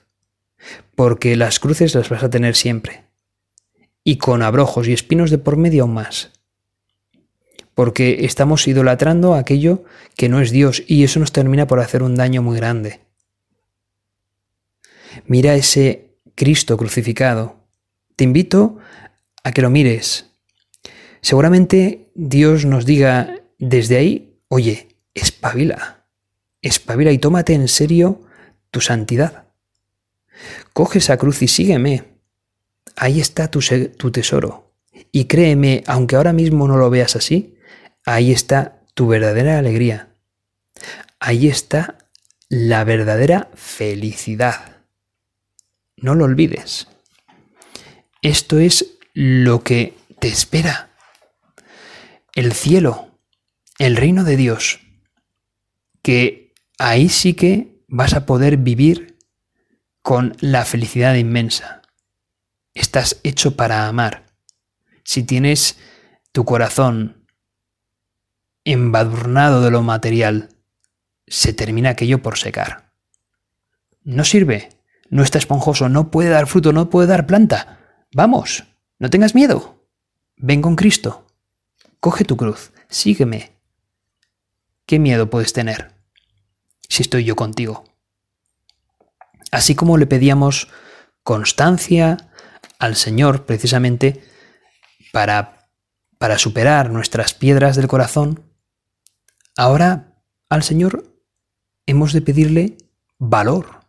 porque 0.96 1.36
las 1.36 1.60
cruces 1.60 1.96
las 1.96 2.10
vas 2.10 2.24
a 2.24 2.30
tener 2.30 2.56
siempre, 2.56 3.06
y 4.04 4.17
con 4.17 4.41
abrojos 4.41 4.88
y 4.88 4.93
espinos 4.93 5.32
de 5.32 5.38
por 5.38 5.58
medio 5.58 5.84
aún 5.84 5.93
más, 5.93 6.32
porque 7.74 8.26
estamos 8.26 8.67
idolatrando 8.67 9.34
aquello 9.34 9.84
que 10.15 10.30
no 10.30 10.39
es 10.41 10.52
Dios 10.52 10.84
y 10.88 11.04
eso 11.04 11.19
nos 11.19 11.32
termina 11.32 11.67
por 11.67 11.80
hacer 11.80 12.04
un 12.04 12.15
daño 12.15 12.41
muy 12.41 12.58
grande. 12.58 13.02
Mira 15.26 15.56
ese 15.56 16.17
Cristo 16.36 16.78
crucificado. 16.78 17.56
Te 18.15 18.24
invito 18.24 18.78
a 19.43 19.52
que 19.52 19.62
lo 19.62 19.69
mires. 19.69 20.33
Seguramente 21.24 22.12
Dios 22.16 22.66
nos 22.66 22.86
diga 22.86 23.40
desde 23.58 23.96
ahí, 23.96 24.42
oye, 24.50 24.90
espabila, 25.14 26.06
espabila 26.62 27.14
y 27.14 27.18
tómate 27.18 27.54
en 27.54 27.70
serio 27.70 28.24
tu 28.72 28.82
santidad. 28.82 29.46
Coge 30.74 31.00
esa 31.00 31.16
cruz 31.16 31.42
y 31.42 31.48
sígueme. 31.48 32.04
Ahí 32.98 33.22
está 33.22 33.50
tu, 33.50 33.62
tu 33.98 34.12
tesoro. 34.12 34.74
Y 35.14 35.26
créeme, 35.26 35.86
aunque 35.88 36.18
ahora 36.18 36.34
mismo 36.34 36.68
no 36.68 36.76
lo 36.76 36.90
veas 36.90 37.16
así, 37.16 37.58
ahí 38.06 38.34
está 38.34 38.82
tu 38.94 39.08
verdadera 39.08 39.58
alegría. 39.58 40.10
Ahí 41.22 41.48
está 41.48 42.00
la 42.50 42.84
verdadera 42.84 43.50
felicidad. 43.56 44.76
No 45.96 46.16
lo 46.16 46.26
olvides. 46.26 46.90
Esto 48.22 48.60
es 48.60 48.98
lo 49.14 49.64
que 49.64 49.94
te 50.20 50.28
espera. 50.28 50.90
El 52.36 52.54
cielo, 52.54 53.19
el 53.78 53.96
reino 53.96 54.24
de 54.24 54.38
Dios, 54.38 54.80
que 56.02 56.56
ahí 56.80 57.10
sí 57.10 57.36
que 57.36 57.84
vas 57.88 58.15
a 58.15 58.26
poder 58.26 58.58
vivir 58.58 59.19
con 60.02 60.36
la 60.39 60.65
felicidad 60.65 61.13
inmensa. 61.13 61.84
Estás 62.74 63.19
hecho 63.24 63.56
para 63.56 63.88
amar. 63.88 64.26
Si 65.04 65.22
tienes 65.22 65.78
tu 66.32 66.43
corazón 66.43 67.28
embadurnado 68.65 69.62
de 69.62 69.69
lo 69.69 69.84
material, 69.84 70.50
se 71.28 71.54
termina 71.54 71.91
aquello 71.91 72.24
por 72.24 72.39
secar. 72.39 72.91
No 74.04 74.24
sirve, 74.24 74.69
no 75.10 75.22
está 75.22 75.38
esponjoso, 75.38 75.88
no 75.88 76.10
puede 76.10 76.30
dar 76.30 76.48
fruto, 76.48 76.74
no 76.74 76.89
puede 76.89 77.08
dar 77.08 77.28
planta. 77.28 77.80
Vamos, 78.12 78.63
no 78.98 79.12
tengas 79.12 79.36
miedo. 79.36 79.88
Ven 80.36 80.63
con 80.63 80.76
Cristo. 80.76 81.28
Coge 82.04 82.26
tu 82.26 82.36
cruz, 82.36 82.74
sígueme. 82.89 83.54
¿Qué 84.86 85.00
miedo 85.00 85.30
puedes 85.30 85.54
tener 85.54 85.94
si 86.89 87.02
estoy 87.02 87.24
yo 87.24 87.38
contigo? 87.38 87.86
Así 89.54 89.74
como 89.74 89.98
le 89.98 90.06
pedíamos 90.06 90.68
constancia 91.24 92.18
al 92.78 92.98
Señor 92.98 93.46
precisamente 93.46 94.22
para, 95.13 95.70
para 96.18 96.38
superar 96.38 96.89
nuestras 96.89 97.34
piedras 97.34 97.78
del 97.78 97.88
corazón, 97.88 98.52
ahora 99.56 100.18
al 100.50 100.63
Señor 100.63 101.06
hemos 101.86 102.12
de 102.12 102.22
pedirle 102.22 102.78
valor 103.18 103.80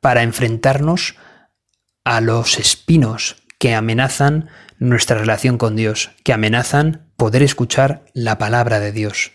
para 0.00 0.22
enfrentarnos 0.24 1.14
a 2.04 2.20
los 2.20 2.58
espinos 2.58 3.42
que 3.58 3.74
amenazan 3.74 4.50
nuestra 4.78 5.18
relación 5.18 5.58
con 5.58 5.76
Dios, 5.76 6.10
que 6.24 6.32
amenazan 6.32 7.10
poder 7.16 7.42
escuchar 7.42 8.04
la 8.14 8.38
palabra 8.38 8.80
de 8.80 8.92
Dios. 8.92 9.32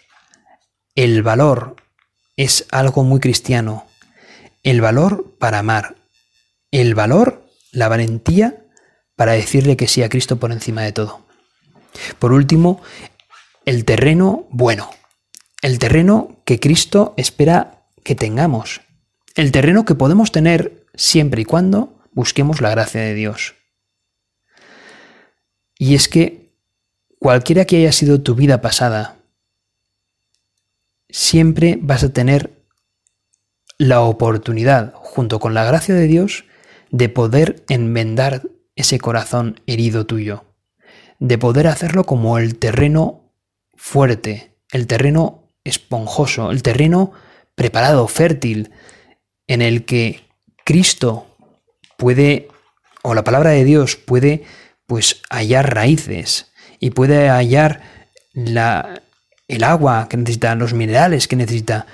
El 0.96 1.24
valor 1.24 1.76
es 2.38 2.66
algo 2.72 3.04
muy 3.04 3.20
cristiano, 3.20 3.86
el 4.64 4.82
valor 4.82 5.36
para 5.40 5.60
amar, 5.60 5.96
el 6.72 6.96
valor, 6.96 7.46
la 7.72 7.90
valentía 7.90 8.66
para 9.16 9.34
decirle 9.34 9.78
que 9.78 9.88
sí 9.88 10.02
a 10.04 10.10
Cristo 10.10 10.38
por 10.38 10.52
encima 10.52 10.82
de 10.82 10.92
todo. 10.92 11.26
Por 12.20 12.34
último, 12.34 12.82
el 13.66 13.86
terreno 13.86 14.48
bueno, 14.50 14.90
el 15.62 15.80
terreno 15.80 16.42
que 16.46 16.60
Cristo 16.60 17.14
espera 17.18 17.86
que 18.04 18.16
tengamos, 18.16 18.82
el 19.36 19.52
terreno 19.52 19.86
que 19.86 19.96
podemos 19.96 20.32
tener 20.32 20.86
siempre 20.96 21.42
y 21.42 21.46
cuando 21.46 22.00
busquemos 22.12 22.62
la 22.62 22.70
gracia 22.70 23.02
de 23.02 23.14
Dios. 23.14 23.56
Y 25.78 25.96
es 25.96 26.08
que 26.08 26.54
cualquiera 27.20 27.66
que 27.66 27.78
haya 27.78 27.92
sido 27.92 28.22
tu 28.22 28.36
vida 28.36 28.62
pasada, 28.62 29.18
siempre 31.10 31.78
vas 31.82 32.04
a 32.04 32.14
tener 32.14 32.52
la 33.78 34.02
oportunidad, 34.02 34.94
junto 34.96 35.40
con 35.40 35.54
la 35.54 35.64
gracia 35.64 35.96
de 35.96 36.08
Dios, 36.08 36.46
de 36.92 37.10
poder 37.10 37.64
enmendar 37.70 38.44
ese 38.76 39.00
corazón 39.00 39.60
herido 39.68 40.06
tuyo, 40.06 40.46
de 41.20 41.38
poder 41.38 41.68
hacerlo 41.68 42.04
como 42.06 42.38
el 42.38 42.58
terreno 42.58 43.32
fuerte, 43.76 44.56
el 44.72 44.88
terreno 44.88 45.44
esponjoso, 45.64 46.52
el 46.52 46.64
terreno 46.64 47.12
preparado, 47.56 48.08
fértil, 48.08 48.72
en 49.48 49.62
el 49.62 49.86
que 49.86 50.22
Cristo 50.64 51.28
puede, 51.98 52.48
o 53.02 53.14
la 53.14 53.24
palabra 53.24 53.52
de 53.52 53.64
Dios 53.64 53.96
puede, 53.96 54.44
pues 54.86 55.22
hallar 55.30 55.74
raíces 55.74 56.52
y 56.80 56.92
puede 56.92 57.30
hallar 57.30 57.82
la, 58.34 59.02
el 59.48 59.64
agua 59.64 60.08
que 60.10 60.18
necesita, 60.18 60.56
los 60.56 60.74
minerales 60.74 61.28
que 61.28 61.36
necesita, 61.36 61.86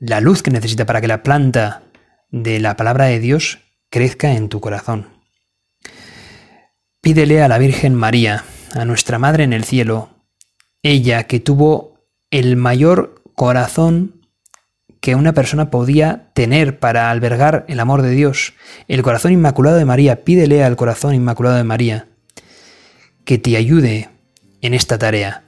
la 0.00 0.20
luz 0.20 0.42
que 0.42 0.50
necesita 0.50 0.86
para 0.86 1.00
que 1.00 1.08
la 1.08 1.22
planta 1.22 1.82
de 2.30 2.58
la 2.60 2.76
palabra 2.76 3.06
de 3.06 3.20
Dios 3.20 3.60
crezca 3.90 4.32
en 4.32 4.48
tu 4.48 4.60
corazón. 4.60 5.08
Pídele 7.00 7.42
a 7.42 7.48
la 7.48 7.58
Virgen 7.58 7.94
María, 7.94 8.44
a 8.74 8.84
nuestra 8.84 9.18
Madre 9.18 9.44
en 9.44 9.52
el 9.52 9.64
cielo, 9.64 10.10
ella 10.82 11.24
que 11.24 11.40
tuvo 11.40 11.98
el 12.30 12.56
mayor 12.56 13.22
corazón 13.34 14.22
que 15.00 15.14
una 15.16 15.34
persona 15.34 15.68
podía 15.68 16.30
tener 16.32 16.78
para 16.78 17.10
albergar 17.10 17.64
el 17.68 17.80
amor 17.80 18.02
de 18.02 18.10
Dios, 18.10 18.54
el 18.86 19.02
corazón 19.02 19.32
inmaculado 19.32 19.76
de 19.76 19.84
María, 19.84 20.24
pídele 20.24 20.62
al 20.64 20.76
corazón 20.76 21.14
inmaculado 21.14 21.56
de 21.56 21.64
María 21.64 22.06
que 23.24 23.38
te 23.38 23.56
ayude 23.56 24.08
en 24.60 24.74
esta 24.74 24.98
tarea, 24.98 25.44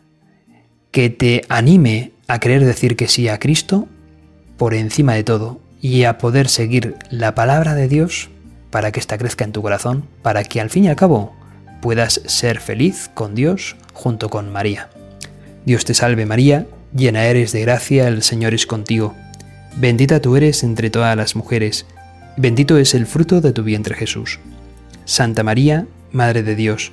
que 0.90 1.10
te 1.10 1.44
anime 1.48 2.12
a 2.28 2.38
querer 2.38 2.64
decir 2.64 2.96
que 2.96 3.08
sí 3.08 3.28
a 3.28 3.38
Cristo 3.38 3.88
por 4.56 4.74
encima 4.74 5.14
de 5.14 5.24
todo 5.24 5.60
y 5.80 6.04
a 6.04 6.18
poder 6.18 6.48
seguir 6.48 6.96
la 7.10 7.34
palabra 7.34 7.74
de 7.74 7.88
Dios 7.88 8.30
para 8.70 8.90
que 8.90 9.00
ésta 9.00 9.18
crezca 9.18 9.44
en 9.44 9.52
tu 9.52 9.62
corazón, 9.62 10.04
para 10.22 10.42
que 10.44 10.60
al 10.60 10.70
fin 10.70 10.84
y 10.84 10.88
al 10.88 10.96
cabo 10.96 11.34
puedas 11.80 12.20
ser 12.26 12.60
feliz 12.60 13.10
con 13.12 13.34
Dios 13.34 13.76
junto 13.92 14.30
con 14.30 14.50
María. 14.50 14.88
Dios 15.66 15.84
te 15.84 15.94
salve 15.94 16.26
María, 16.26 16.66
llena 16.94 17.24
eres 17.26 17.52
de 17.52 17.60
gracia, 17.60 18.08
el 18.08 18.22
Señor 18.22 18.54
es 18.54 18.66
contigo. 18.66 19.14
Bendita 19.76 20.20
tú 20.20 20.36
eres 20.36 20.62
entre 20.62 20.90
todas 20.90 21.16
las 21.16 21.36
mujeres, 21.36 21.86
bendito 22.36 22.78
es 22.78 22.94
el 22.94 23.06
fruto 23.06 23.40
de 23.40 23.52
tu 23.52 23.62
vientre 23.62 23.94
Jesús. 23.94 24.40
Santa 25.04 25.42
María, 25.42 25.86
Madre 26.10 26.42
de 26.42 26.54
Dios, 26.54 26.92